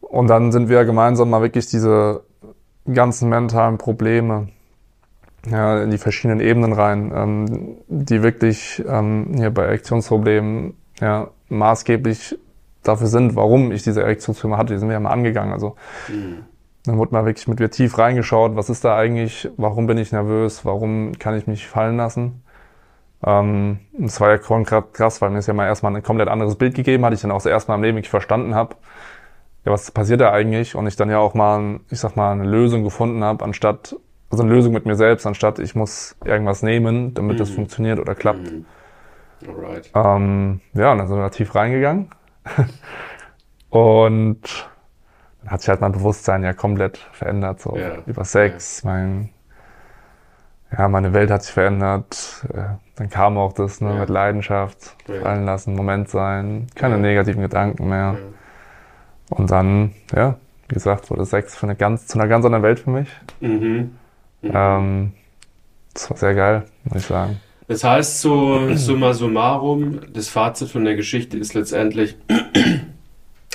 und 0.00 0.28
dann 0.28 0.52
sind 0.52 0.68
wir 0.68 0.84
gemeinsam 0.84 1.30
mal 1.30 1.42
wirklich 1.42 1.66
diese 1.66 2.22
ganzen 2.92 3.28
mentalen 3.28 3.78
Probleme 3.78 4.48
ja, 5.46 5.82
in 5.82 5.90
die 5.90 5.98
verschiedenen 5.98 6.40
Ebenen 6.40 6.72
rein, 6.72 7.12
ähm, 7.14 7.76
die 7.88 8.22
wirklich 8.22 8.82
ähm, 8.88 9.32
hier 9.36 9.50
bei 9.50 9.64
Erektionsproblemen 9.64 10.74
ja, 11.00 11.28
maßgeblich 11.48 12.38
dafür 12.82 13.06
sind, 13.08 13.36
warum 13.36 13.72
ich 13.72 13.82
diese 13.82 14.02
Erektionsprobleme 14.02 14.58
hatte. 14.58 14.74
Die 14.74 14.78
sind 14.78 14.88
wir 14.88 14.94
ja 14.94 15.00
mal 15.00 15.10
angegangen. 15.10 15.52
Also 15.52 15.76
Mhm. 16.08 16.44
Dann 16.84 16.98
wurde 16.98 17.12
mal 17.12 17.24
wirklich 17.24 17.48
mit 17.48 17.60
mir 17.60 17.70
tief 17.70 17.98
reingeschaut, 17.98 18.56
was 18.56 18.68
ist 18.68 18.84
da 18.84 18.96
eigentlich, 18.96 19.48
warum 19.56 19.86
bin 19.86 19.98
ich 19.98 20.12
nervös, 20.12 20.64
warum 20.64 21.12
kann 21.18 21.36
ich 21.36 21.46
mich 21.46 21.66
fallen 21.66 21.96
lassen. 21.96 22.42
Ähm, 23.24 23.78
das 23.98 24.20
war 24.20 24.30
ja 24.30 24.38
krass, 24.38 25.22
weil 25.22 25.30
mir 25.30 25.38
es 25.38 25.46
ja 25.46 25.54
mal 25.54 25.66
erstmal 25.66 25.94
ein 25.96 26.02
komplett 26.02 26.28
anderes 26.28 26.56
Bild 26.56 26.74
gegeben 26.74 27.04
hat, 27.04 27.14
ich 27.14 27.22
dann 27.22 27.30
auch 27.30 27.36
das 27.36 27.46
erste 27.46 27.70
Mal 27.70 27.76
im 27.76 27.82
Leben 27.82 27.96
wirklich 27.96 28.10
verstanden 28.10 28.54
habe, 28.54 28.76
ja, 29.64 29.72
was 29.72 29.90
passiert 29.90 30.20
da 30.20 30.30
eigentlich 30.30 30.74
und 30.74 30.86
ich 30.86 30.96
dann 30.96 31.08
ja 31.08 31.18
auch 31.18 31.32
mal, 31.32 31.80
ich 31.90 32.00
sag 32.00 32.16
mal, 32.16 32.32
eine 32.32 32.44
Lösung 32.44 32.84
gefunden 32.84 33.24
habe, 33.24 33.42
anstatt, 33.44 33.96
also 34.30 34.42
eine 34.42 34.52
Lösung 34.52 34.74
mit 34.74 34.84
mir 34.84 34.96
selbst, 34.96 35.26
anstatt 35.26 35.58
ich 35.58 35.74
muss 35.74 36.16
irgendwas 36.24 36.62
nehmen, 36.62 37.14
damit 37.14 37.40
das 37.40 37.50
Mhm. 37.50 37.54
funktioniert 37.54 37.98
oder 37.98 38.14
klappt. 38.14 38.52
Mhm. 38.52 38.66
Alright. 39.48 39.90
Ähm, 39.94 40.60
ja, 40.74 40.92
und 40.92 40.98
dann 40.98 41.08
sind 41.08 41.16
wir 41.16 41.22
da 41.22 41.30
tief 41.30 41.54
reingegangen. 41.54 42.10
und 43.70 44.68
hat 45.46 45.60
sich 45.60 45.68
halt 45.68 45.80
mein 45.80 45.92
Bewusstsein 45.92 46.42
ja 46.42 46.52
komplett 46.52 46.98
verändert. 47.12 47.60
So 47.60 47.76
Ja. 47.76 47.98
über 48.06 48.24
Sex, 48.24 48.84
mein, 48.84 49.30
ja, 50.76 50.88
meine 50.88 51.12
Welt 51.12 51.30
hat 51.30 51.42
sich 51.42 51.52
verändert. 51.52 52.46
Äh, 52.52 52.76
Dann 52.96 53.10
kam 53.10 53.38
auch 53.38 53.52
das 53.52 53.80
ne, 53.80 53.90
Ja. 53.90 53.94
mit 53.96 54.08
Leidenschaft, 54.08 54.94
Ja. 55.08 55.20
fallen 55.20 55.44
lassen, 55.44 55.74
Moment 55.74 56.08
sein, 56.08 56.68
keine 56.76 56.94
Ja. 56.94 57.00
negativen 57.00 57.42
Gedanken 57.42 57.88
mehr. 57.88 58.16
Und 59.30 59.50
dann, 59.50 59.92
ja, 60.14 60.36
wie 60.68 60.74
gesagt, 60.74 61.10
wurde 61.10 61.24
Sex 61.24 61.56
für 61.56 61.66
eine 61.66 61.74
ganz, 61.74 62.06
zu 62.06 62.18
einer 62.18 62.28
ganz 62.28 62.44
anderen 62.44 62.62
Welt 62.62 62.78
für 62.78 62.90
mich. 62.90 63.08
Mhm. 63.40 63.96
Mhm. 64.42 64.50
Ähm, 64.54 65.12
das 65.92 66.08
war 66.10 66.16
sehr 66.18 66.34
geil, 66.34 66.62
muss 66.84 66.98
ich 67.02 67.06
sagen. 67.06 67.40
Das 67.66 67.82
heißt, 67.82 68.20
so 68.20 68.74
summa 68.76 69.12
summarum, 69.14 70.00
das 70.12 70.28
Fazit 70.28 70.68
von 70.68 70.84
der 70.84 70.94
Geschichte 70.96 71.36
ist 71.38 71.54
letztendlich 71.54 72.16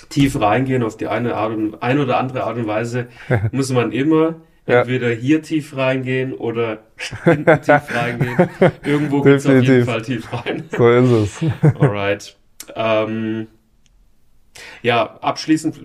tief 0.10 0.39
reingehen 0.39 0.84
auf 0.84 0.98
die 0.98 1.08
eine, 1.08 1.36
Art 1.36 1.54
und, 1.54 1.82
eine 1.82 2.02
oder 2.04 2.17
andere 2.17 2.43
Art 2.43 2.58
und 2.58 2.67
Weise 2.67 3.08
muss 3.52 3.72
man 3.72 3.91
immer 3.91 4.36
entweder 4.65 5.10
hier 5.10 5.41
tief 5.41 5.76
reingehen 5.76 6.34
oder 6.34 6.80
hinten 7.24 7.45
tief 7.62 7.95
reingehen. 7.95 8.50
Irgendwo 8.84 9.22
geht's 9.22 9.45
auf 9.45 9.63
jeden. 9.63 9.86
Fall 9.86 10.02
tief 10.02 10.32
rein. 10.32 10.63
So 10.76 10.89
ist 10.89 11.41
es. 11.41 11.45
Alright. 11.80 12.38
Ähm, 12.76 13.48
ja, 14.82 15.17
abschließend, 15.22 15.80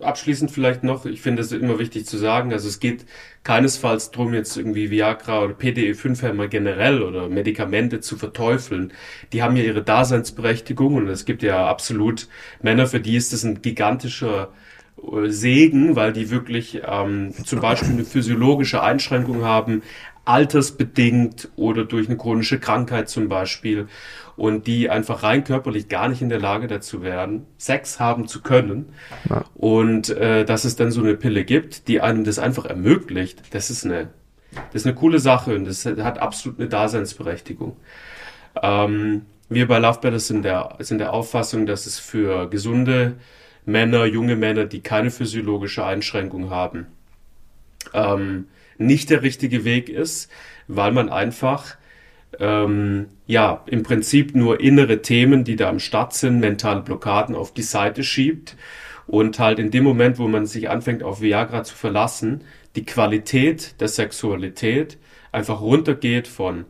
abschließend 0.00 0.50
vielleicht 0.50 0.82
noch, 0.84 1.06
ich 1.06 1.20
finde 1.20 1.42
es 1.42 1.52
immer 1.52 1.78
wichtig 1.78 2.06
zu 2.06 2.16
sagen, 2.16 2.52
also 2.52 2.68
es 2.68 2.80
geht 2.80 3.06
keinesfalls 3.44 4.10
drum, 4.10 4.34
jetzt 4.34 4.56
irgendwie 4.56 4.90
Viagra 4.90 5.42
oder 5.42 5.54
PDE5-Hämmer 5.54 6.48
generell 6.48 7.02
oder 7.02 7.28
Medikamente 7.28 8.00
zu 8.00 8.16
verteufeln. 8.16 8.92
Die 9.32 9.42
haben 9.42 9.56
ja 9.56 9.64
ihre 9.64 9.82
Daseinsberechtigung 9.82 10.94
und 10.94 11.08
es 11.08 11.24
gibt 11.24 11.42
ja 11.42 11.66
absolut 11.66 12.28
Männer, 12.62 12.86
für 12.86 13.00
die 13.00 13.16
ist 13.16 13.32
das 13.32 13.44
ein 13.44 13.62
gigantischer 13.62 14.52
äh, 15.02 15.30
Segen, 15.30 15.96
weil 15.96 16.12
die 16.12 16.30
wirklich 16.30 16.82
ähm, 16.86 17.32
zum 17.44 17.60
Beispiel 17.60 17.90
eine 17.90 18.04
physiologische 18.04 18.82
Einschränkung 18.82 19.44
haben, 19.44 19.82
altersbedingt 20.24 21.48
oder 21.56 21.84
durch 21.84 22.08
eine 22.08 22.16
chronische 22.16 22.58
Krankheit 22.58 23.08
zum 23.08 23.28
Beispiel 23.28 23.88
und 24.36 24.66
die 24.66 24.88
einfach 24.88 25.22
rein 25.22 25.44
körperlich 25.44 25.88
gar 25.88 26.08
nicht 26.08 26.22
in 26.22 26.28
der 26.28 26.40
Lage 26.40 26.66
dazu 26.66 27.02
wären, 27.02 27.46
Sex 27.58 28.00
haben 28.00 28.26
zu 28.26 28.42
können. 28.42 28.92
Ja. 29.28 29.44
Und 29.54 30.10
äh, 30.10 30.44
dass 30.44 30.64
es 30.64 30.76
dann 30.76 30.90
so 30.90 31.02
eine 31.02 31.14
Pille 31.14 31.44
gibt, 31.44 31.88
die 31.88 32.00
einem 32.00 32.24
das 32.24 32.38
einfach 32.38 32.64
ermöglicht, 32.64 33.54
das 33.54 33.70
ist 33.70 33.84
eine, 33.84 34.08
das 34.72 34.82
ist 34.82 34.86
eine 34.86 34.94
coole 34.94 35.18
Sache 35.18 35.54
und 35.54 35.64
das 35.64 35.84
hat 35.84 36.18
absolut 36.18 36.58
eine 36.58 36.68
Daseinsberechtigung. 36.68 37.76
Ähm, 38.62 39.22
wir 39.48 39.66
bei 39.66 39.78
Love 39.78 39.98
Better 40.00 40.20
sind 40.20 40.44
der, 40.44 40.76
sind 40.78 40.98
der 40.98 41.12
Auffassung, 41.12 41.66
dass 41.66 41.86
es 41.86 41.98
für 41.98 42.48
gesunde 42.48 43.16
Männer, 43.66 44.04
junge 44.06 44.36
Männer, 44.36 44.64
die 44.64 44.80
keine 44.80 45.10
physiologische 45.10 45.84
Einschränkung 45.84 46.50
haben, 46.50 46.86
ähm, 47.92 48.46
nicht 48.80 49.10
der 49.10 49.22
richtige 49.22 49.64
Weg 49.64 49.88
ist, 49.88 50.30
weil 50.68 50.92
man 50.92 51.08
einfach 51.08 51.76
ähm, 52.38 53.06
ja 53.26 53.62
im 53.66 53.82
Prinzip 53.82 54.34
nur 54.34 54.60
innere 54.60 55.02
Themen, 55.02 55.44
die 55.44 55.56
da 55.56 55.68
am 55.68 55.78
Start 55.78 56.14
sind, 56.14 56.40
mentale 56.40 56.82
Blockaden 56.82 57.34
auf 57.34 57.52
die 57.52 57.62
Seite 57.62 58.04
schiebt 58.04 58.56
und 59.06 59.38
halt 59.38 59.58
in 59.58 59.70
dem 59.70 59.84
Moment, 59.84 60.18
wo 60.18 60.28
man 60.28 60.46
sich 60.46 60.70
anfängt 60.70 61.02
auf 61.02 61.20
Viagra 61.20 61.64
zu 61.64 61.74
verlassen, 61.74 62.42
die 62.76 62.84
Qualität 62.84 63.80
der 63.80 63.88
Sexualität 63.88 64.98
einfach 65.32 65.60
runtergeht 65.60 66.28
von 66.28 66.66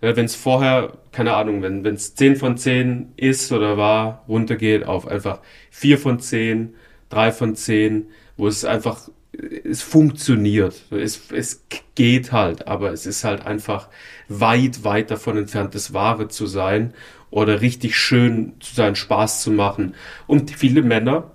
wenn 0.00 0.26
es 0.26 0.36
vorher, 0.36 0.92
keine 1.10 1.34
Ahnung, 1.34 1.62
wenn 1.62 1.84
es 1.86 2.14
10 2.14 2.36
von 2.36 2.56
10 2.56 3.14
ist 3.16 3.50
oder 3.50 3.76
war, 3.76 4.24
runtergeht 4.28 4.86
auf 4.86 5.08
einfach 5.08 5.40
4 5.70 5.98
von 5.98 6.20
10, 6.20 6.74
3 7.08 7.32
von 7.32 7.56
10, 7.56 8.06
wo 8.36 8.46
es 8.46 8.64
einfach, 8.64 9.08
es 9.38 9.82
funktioniert. 9.82 10.84
Es, 10.90 11.30
es 11.30 11.64
geht 11.94 12.32
halt, 12.32 12.66
aber 12.66 12.92
es 12.92 13.06
ist 13.06 13.24
halt 13.24 13.46
einfach 13.46 13.88
weit, 14.28 14.84
weit 14.84 15.10
davon 15.10 15.36
entfernt, 15.36 15.74
das 15.74 15.92
Wahre 15.94 16.28
zu 16.28 16.46
sein 16.46 16.92
oder 17.30 17.60
richtig 17.60 17.96
schön 17.96 18.54
zu 18.60 18.74
sein, 18.74 18.96
Spaß 18.96 19.42
zu 19.42 19.50
machen. 19.50 19.94
Und 20.26 20.50
viele 20.50 20.82
Männer, 20.82 21.30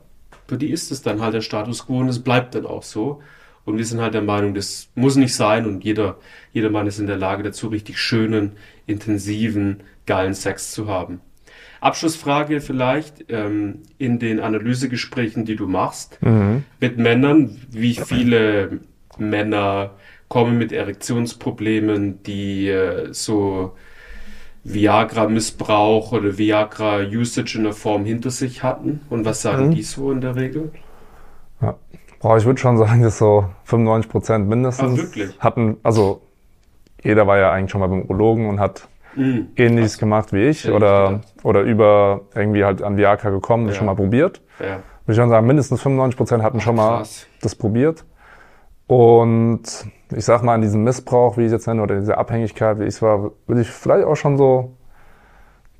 für 0.47 0.57
die 0.57 0.71
ist 0.71 0.91
es 0.91 1.01
dann 1.01 1.21
halt 1.21 1.33
der 1.33 1.41
Status 1.41 1.85
quo 1.85 1.99
und 1.99 2.09
es 2.09 2.19
bleibt 2.23 2.55
dann 2.55 2.65
auch 2.65 2.83
so. 2.83 3.21
Und 3.65 3.77
wir 3.77 3.85
sind 3.85 4.01
halt 4.01 4.13
der 4.13 4.21
Meinung, 4.21 4.53
das 4.53 4.89
muss 4.95 5.15
nicht 5.15 5.33
sein 5.33 5.65
und 5.65 5.85
jeder, 5.85 6.17
jeder 6.51 6.69
Mann 6.69 6.87
ist 6.87 6.99
in 6.99 7.07
der 7.07 7.17
Lage 7.17 7.43
dazu, 7.43 7.69
richtig 7.69 7.97
schönen, 7.97 8.53
intensiven, 8.87 9.83
geilen 10.05 10.33
Sex 10.33 10.73
zu 10.73 10.87
haben. 10.87 11.21
Abschlussfrage 11.83 12.61
vielleicht, 12.61 13.25
ähm, 13.29 13.79
in 13.97 14.19
den 14.19 14.39
Analysegesprächen, 14.39 15.45
die 15.45 15.55
du 15.55 15.67
machst, 15.67 16.17
Mhm. 16.21 16.63
mit 16.79 16.97
Männern, 16.97 17.59
wie 17.69 17.93
viele 17.95 18.79
Männer 19.17 19.91
kommen 20.29 20.57
mit 20.57 20.71
Erektionsproblemen, 20.71 22.23
die 22.23 22.67
äh, 22.69 23.13
so 23.13 23.73
Viagra-Missbrauch 24.63 26.11
oder 26.13 26.37
Viagra-Usage 26.37 27.57
in 27.57 27.63
der 27.65 27.73
Form 27.73 28.05
hinter 28.05 28.29
sich 28.31 28.63
hatten? 28.63 29.01
Und 29.09 29.25
was 29.25 29.41
sagen 29.41 29.67
Mhm. 29.67 29.71
die 29.71 29.83
so 29.83 30.11
in 30.11 30.21
der 30.21 30.35
Regel? 30.35 30.71
Boah, 32.19 32.37
ich 32.37 32.45
würde 32.45 32.59
schon 32.59 32.77
sagen, 32.77 33.01
dass 33.01 33.17
so 33.17 33.49
95 33.65 34.09
Prozent 34.09 34.47
mindestens 34.47 34.97
Ah, 34.99 35.03
wirklich? 35.03 35.39
hatten, 35.39 35.77
also 35.83 36.21
jeder 37.03 37.27
war 37.27 37.37
ja 37.37 37.51
eigentlich 37.51 37.71
schon 37.71 37.81
mal 37.81 37.87
beim 37.87 38.03
Urologen 38.03 38.47
und 38.47 38.61
hat 38.61 38.87
Mhm. 39.15 39.47
ähnliches 39.55 39.97
gemacht 39.97 40.33
wie 40.33 40.43
ich 40.43 40.65
ich 40.65 40.71
oder, 40.71 41.21
oder 41.43 41.61
über 41.61 42.21
irgendwie 42.35 42.63
halt 42.65 42.81
an 42.81 42.97
Viagra 42.97 43.29
gekommen, 43.29 43.65
das 43.67 43.75
Ja. 43.75 43.79
schon 43.79 43.85
mal 43.87 43.95
probiert. 43.95 44.41
Ja. 44.59 44.65
Würde 45.05 45.11
ich 45.11 45.15
schon 45.17 45.29
sagen, 45.29 45.45
mindestens 45.47 45.81
95 45.81 46.17
Prozent 46.17 46.43
hatten 46.43 46.59
schon 46.61 46.75
mal 46.75 46.97
Krass. 46.99 47.27
das 47.41 47.55
probiert. 47.55 48.05
Und 48.87 49.61
ich 50.15 50.25
sag 50.25 50.43
mal, 50.43 50.53
an 50.55 50.61
diesem 50.61 50.83
Missbrauch, 50.83 51.37
wie 51.37 51.41
ich 51.41 51.47
es 51.47 51.51
jetzt 51.53 51.67
nenne, 51.67 51.81
oder 51.81 51.95
diese 51.99 52.17
Abhängigkeit, 52.17 52.79
wie 52.79 52.83
ich 52.83 52.89
es 52.95 53.01
war, 53.01 53.31
würde 53.47 53.61
ich 53.61 53.69
vielleicht 53.69 54.05
auch 54.05 54.15
schon 54.15 54.37
so 54.37 54.73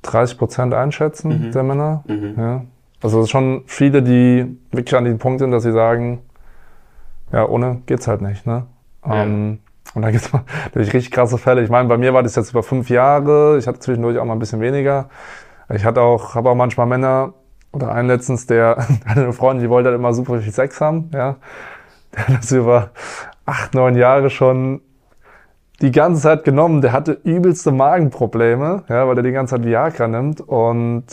30 0.02 0.38
Prozent 0.38 0.74
einschätzen 0.74 1.46
Mhm. 1.48 1.52
der 1.52 1.62
Männer. 1.62 2.04
Mhm. 2.06 2.34
Ja. 2.36 2.64
Also 3.02 3.20
es 3.20 3.26
sind 3.26 3.30
schon 3.30 3.62
viele, 3.66 4.02
die 4.02 4.56
wirklich 4.72 4.94
an 4.96 5.04
diesem 5.04 5.18
Punkt 5.18 5.40
sind, 5.40 5.50
dass 5.50 5.62
sie 5.62 5.72
sagen, 5.72 6.20
ja, 7.32 7.46
ohne 7.48 7.82
geht's 7.86 8.08
halt 8.08 8.22
nicht. 8.22 8.46
Ne? 8.46 8.66
Ja. 9.06 9.22
Ähm, 9.22 9.58
und 9.94 10.02
da 10.02 10.10
gibt's 10.10 10.30
natürlich 10.64 10.92
richtig 10.92 11.10
krasse 11.12 11.38
Fälle. 11.38 11.62
Ich 11.62 11.70
meine, 11.70 11.88
bei 11.88 11.96
mir 11.96 12.12
war 12.14 12.22
das 12.22 12.34
jetzt 12.36 12.50
über 12.50 12.62
fünf 12.62 12.90
Jahre. 12.90 13.58
Ich 13.58 13.66
hatte 13.66 13.78
zwischendurch 13.78 14.18
auch 14.18 14.24
mal 14.24 14.34
ein 14.34 14.38
bisschen 14.38 14.60
weniger. 14.60 15.08
Ich 15.72 15.84
hatte 15.84 16.00
auch, 16.02 16.34
habe 16.34 16.50
auch 16.50 16.54
manchmal 16.54 16.86
Männer 16.86 17.34
oder 17.72 17.92
einen 17.92 18.08
letztens, 18.08 18.46
der 18.46 18.86
eine 19.06 19.32
Freundin, 19.32 19.64
die 19.64 19.70
wollte 19.70 19.88
halt 19.90 19.98
immer 19.98 20.12
super 20.12 20.38
viel 20.40 20.52
Sex 20.52 20.80
haben. 20.80 21.10
Ja, 21.12 21.36
der 22.14 22.28
hat 22.28 22.38
das 22.38 22.52
über 22.52 22.90
acht, 23.46 23.74
neun 23.74 23.96
Jahre 23.96 24.30
schon 24.30 24.80
die 25.80 25.90
ganze 25.90 26.22
Zeit 26.22 26.44
genommen. 26.44 26.80
Der 26.82 26.92
hatte 26.92 27.18
übelste 27.24 27.72
Magenprobleme, 27.72 28.84
ja, 28.88 29.08
weil 29.08 29.16
er 29.16 29.22
die 29.22 29.32
ganze 29.32 29.56
Zeit 29.56 29.64
Viagra 29.64 30.06
nimmt 30.06 30.40
und 30.40 31.04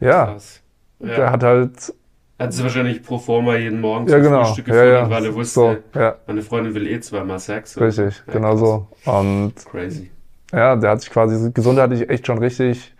ja, 0.00 0.26
Krass. 0.26 0.60
der 1.00 1.18
Ja. 1.18 1.30
hat 1.30 1.42
halt 1.42 1.94
Hat 2.38 2.52
sie 2.52 2.62
wahrscheinlich 2.62 3.02
pro 3.02 3.18
forma 3.18 3.56
jeden 3.56 3.80
Morgen 3.80 4.06
ja 4.08 4.14
zum 4.16 4.22
genau, 4.24 4.44
Frühstück 4.44 4.68
ja, 4.68 4.74
gefuttert, 4.74 5.02
ja, 5.02 5.10
weil 5.10 5.24
er 5.24 5.32
so, 5.32 5.38
wusste, 5.38 5.82
ja, 5.94 6.14
meine 6.26 6.42
Freundin 6.42 6.74
will 6.74 6.86
eh 6.86 7.00
zweimal 7.00 7.38
Sex. 7.38 7.80
richtig, 7.80 8.22
Ja, 8.26 8.32
genau 8.34 8.56
so. 8.56 8.88
Und 9.06 9.54
Crazy. 9.70 10.10
ja, 10.52 10.76
der 10.76 10.90
hat 10.90 11.00
sich 11.00 11.10
quasi 11.10 11.50
gesundheitlich 11.52 12.10
echt 12.10 12.26
schon 12.26 12.38
richtig 12.38 12.94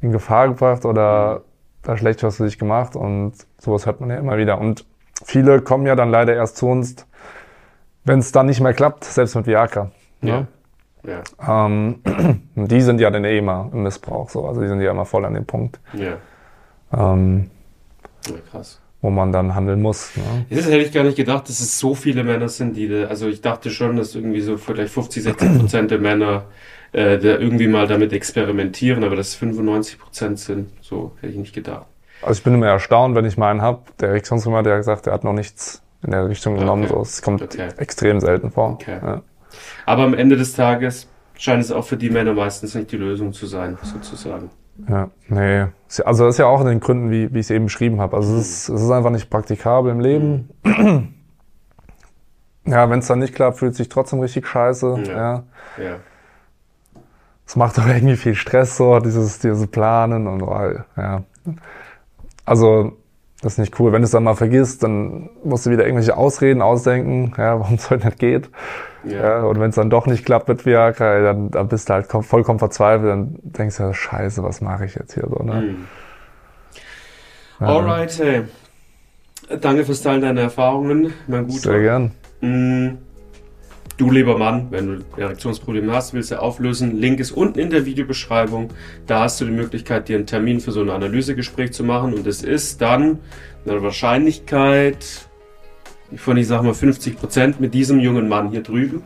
in 0.00 0.10
Gefahr 0.12 0.48
gebracht 0.48 0.84
oder 0.86 1.42
da 1.82 1.96
schlecht 1.98 2.22
was 2.22 2.36
für 2.38 2.44
sich 2.44 2.58
gemacht 2.58 2.96
und 2.96 3.34
sowas 3.58 3.84
hört 3.86 4.00
man 4.00 4.08
ja 4.08 4.16
immer 4.16 4.38
wieder. 4.38 4.58
Und 4.58 4.86
viele 5.24 5.60
kommen 5.60 5.84
ja 5.86 5.94
dann 5.94 6.10
leider 6.10 6.34
erst 6.34 6.56
zu 6.56 6.66
uns, 6.68 7.06
wenn 8.04 8.20
es 8.20 8.32
dann 8.32 8.46
nicht 8.46 8.60
mehr 8.60 8.72
klappt, 8.72 9.04
selbst 9.04 9.34
mit 9.36 9.46
Viagra. 9.46 9.90
Ja. 10.22 10.40
Ne? 10.40 10.46
Ja. 11.04 11.66
Ähm, 11.66 12.00
und 12.54 12.70
die 12.70 12.80
sind 12.80 13.00
ja 13.00 13.10
dann 13.10 13.24
eh 13.24 13.36
immer 13.38 13.68
im 13.72 13.82
Missbrauch, 13.82 14.30
so. 14.30 14.46
Also 14.46 14.60
die 14.62 14.68
sind 14.68 14.80
ja 14.80 14.92
immer 14.92 15.04
voll 15.04 15.24
an 15.24 15.34
dem 15.34 15.44
Punkt, 15.44 15.80
Ja. 15.92 16.14
ähm, 16.92 17.50
ja, 18.28 18.34
krass. 18.50 18.80
wo 19.00 19.10
man 19.10 19.32
dann 19.32 19.54
handeln 19.54 19.80
muss. 19.82 20.10
Ne? 20.16 20.46
Das 20.50 20.66
hätte 20.66 20.78
ich 20.78 20.92
gar 20.92 21.04
nicht 21.04 21.16
gedacht, 21.16 21.48
dass 21.48 21.60
es 21.60 21.78
so 21.78 21.94
viele 21.94 22.24
Männer 22.24 22.48
sind, 22.48 22.76
die, 22.76 22.92
also 23.08 23.28
ich 23.28 23.40
dachte 23.40 23.70
schon, 23.70 23.96
dass 23.96 24.14
irgendwie 24.14 24.40
so 24.40 24.56
vielleicht 24.56 24.92
50, 24.92 25.22
60 25.22 25.58
Prozent 25.58 25.90
der 25.90 25.98
Männer 25.98 26.44
äh, 26.92 27.18
da 27.18 27.38
irgendwie 27.38 27.68
mal 27.68 27.86
damit 27.86 28.12
experimentieren, 28.12 29.02
aber 29.04 29.16
dass 29.16 29.28
es 29.28 29.34
95 29.36 29.98
Prozent 29.98 30.38
sind, 30.38 30.70
so 30.80 31.12
hätte 31.20 31.32
ich 31.32 31.38
nicht 31.38 31.54
gedacht. 31.54 31.86
Also 32.20 32.38
ich 32.38 32.44
bin 32.44 32.54
immer 32.54 32.66
erstaunt, 32.68 33.16
wenn 33.16 33.24
ich 33.24 33.36
mal 33.36 33.50
einen 33.50 33.62
hab. 33.62 33.96
Der 33.98 34.10
Erektionsrheuma, 34.10 34.62
der 34.62 34.74
hat 34.74 34.80
gesagt, 34.80 35.06
der 35.06 35.12
hat 35.14 35.24
noch 35.24 35.32
nichts 35.32 35.82
in 36.04 36.12
der 36.12 36.28
Richtung 36.28 36.56
genommen. 36.56 36.84
Okay. 36.84 36.92
So, 36.94 37.00
es 37.00 37.22
kommt 37.22 37.42
Okay. 37.42 37.68
extrem 37.78 38.20
selten 38.20 38.50
vor. 38.52 38.72
Okay. 38.74 38.98
Ja. 39.02 39.22
Aber 39.86 40.04
am 40.04 40.14
Ende 40.14 40.36
des 40.36 40.52
Tages 40.54 41.08
scheint 41.36 41.64
es 41.64 41.72
auch 41.72 41.84
für 41.84 41.96
die 41.96 42.10
Männer 42.10 42.34
meistens 42.34 42.74
nicht 42.76 42.92
die 42.92 42.96
Lösung 42.96 43.32
zu 43.32 43.46
sein, 43.46 43.76
sozusagen. 43.82 44.50
Ja, 44.88 45.10
nee. 45.28 45.66
Also 46.04 46.24
das 46.24 46.36
ist 46.36 46.38
ja 46.38 46.46
auch 46.46 46.60
in 46.60 46.66
den 46.66 46.80
Gründen, 46.80 47.10
wie, 47.10 47.32
wie 47.32 47.38
ich 47.38 47.46
es 47.46 47.50
eben 47.50 47.66
beschrieben 47.66 48.00
habe. 48.00 48.16
Also 48.16 48.34
es 48.36 48.40
ist, 48.40 48.68
es 48.70 48.82
ist 48.82 48.90
einfach 48.90 49.10
nicht 49.10 49.28
praktikabel 49.30 49.92
im 49.92 50.00
Leben. 50.00 50.48
Ja, 52.64 52.88
wenn 52.88 53.00
es 53.00 53.06
dann 53.08 53.18
nicht 53.18 53.34
klappt, 53.34 53.58
fühlt 53.58 53.74
sich 53.74 53.88
trotzdem 53.88 54.20
richtig 54.20 54.46
scheiße. 54.46 55.02
Ja. 55.06 55.12
Ja. 55.12 55.42
Ja. 55.78 55.96
Es 57.46 57.56
macht 57.56 57.78
aber 57.78 57.94
irgendwie 57.94 58.16
viel 58.16 58.34
Stress 58.34 58.76
so, 58.76 58.98
dieses, 59.00 59.40
dieses 59.40 59.66
Planen 59.66 60.26
und 60.26 60.46
weil, 60.46 60.84
ja. 60.96 61.24
Also, 62.44 62.96
das 63.42 63.54
ist 63.54 63.58
nicht 63.58 63.78
cool. 63.78 63.92
Wenn 63.92 64.00
du 64.02 64.06
es 64.06 64.12
dann 64.12 64.22
mal 64.24 64.34
vergisst, 64.34 64.82
dann 64.82 65.28
musst 65.44 65.66
du 65.66 65.70
wieder 65.70 65.84
irgendwelche 65.84 66.16
Ausreden 66.16 66.62
ausdenken, 66.62 67.34
ja, 67.36 67.58
warum 67.60 67.74
es 67.74 67.90
heute 67.90 68.06
nicht 68.06 68.18
geht. 68.18 68.48
Ja. 69.04 69.40
Ja, 69.40 69.42
und 69.42 69.58
wenn 69.60 69.70
es 69.70 69.74
dann 69.76 69.90
doch 69.90 70.06
nicht 70.06 70.24
klappt 70.24 70.48
mit 70.48 70.64
Viagra, 70.64 71.20
dann, 71.22 71.50
dann 71.50 71.68
bist 71.68 71.88
du 71.88 71.94
halt 71.94 72.06
kom- 72.06 72.22
vollkommen 72.22 72.60
verzweifelt, 72.60 73.10
dann 73.10 73.36
denkst 73.42 73.76
du, 73.76 73.92
scheiße, 73.92 74.42
was 74.44 74.60
mache 74.60 74.84
ich 74.86 74.94
jetzt 74.94 75.14
hier 75.14 75.26
so, 75.28 75.42
ne? 75.42 75.54
Hm. 75.60 75.76
Alright, 77.58 78.18
hey. 78.18 78.42
Danke 79.60 79.84
fürs 79.84 80.02
Teilen 80.02 80.20
deiner 80.22 80.42
Erfahrungen, 80.42 81.12
mein 81.26 81.46
Guter. 81.46 81.58
Sehr 81.60 81.80
gern. 81.80 82.10
Mm, 82.40 82.88
Du 83.96 84.10
lieber 84.10 84.38
Mann, 84.38 84.68
wenn 84.70 84.86
du 84.86 85.20
Erektionsprobleme 85.20 85.92
hast, 85.92 86.14
willst 86.14 86.30
du 86.30 86.40
auflösen, 86.40 86.98
Link 86.98 87.20
ist 87.20 87.32
unten 87.32 87.58
in 87.58 87.70
der 87.70 87.84
Videobeschreibung. 87.84 88.70
Da 89.06 89.20
hast 89.20 89.40
du 89.40 89.44
die 89.44 89.52
Möglichkeit, 89.52 90.08
dir 90.08 90.16
einen 90.16 90.26
Termin 90.26 90.60
für 90.60 90.72
so 90.72 90.80
ein 90.80 90.90
Analysegespräch 90.90 91.72
zu 91.72 91.84
machen 91.84 92.14
und 92.14 92.26
es 92.26 92.42
ist 92.42 92.80
dann 92.80 93.18
eine 93.66 93.82
Wahrscheinlichkeit 93.82 95.28
von, 96.16 96.36
ich 96.36 96.46
sag 96.46 96.62
mal, 96.62 96.74
50 96.74 97.16
Prozent 97.18 97.60
mit 97.60 97.74
diesem 97.74 98.00
jungen 98.00 98.28
Mann 98.28 98.50
hier 98.50 98.62
drüben. 98.62 99.02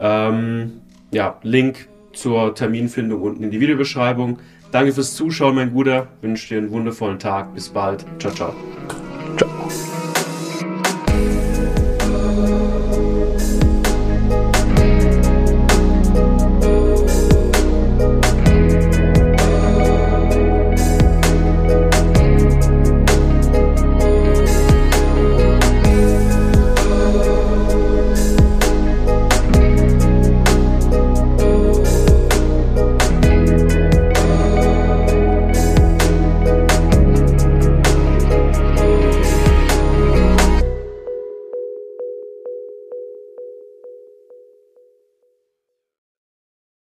Ähm, 0.00 0.80
ja, 1.10 1.38
Link 1.42 1.88
zur 2.12 2.54
Terminfindung 2.54 3.22
unten 3.22 3.42
in 3.44 3.50
die 3.50 3.60
Videobeschreibung. 3.60 4.38
Danke 4.72 4.92
fürs 4.92 5.14
Zuschauen, 5.14 5.54
mein 5.54 5.72
Guter. 5.72 6.08
Wünsche 6.20 6.48
dir 6.48 6.58
einen 6.58 6.70
wundervollen 6.70 7.18
Tag. 7.18 7.54
Bis 7.54 7.68
bald. 7.68 8.04
Ciao, 8.18 8.32
ciao. 8.32 8.54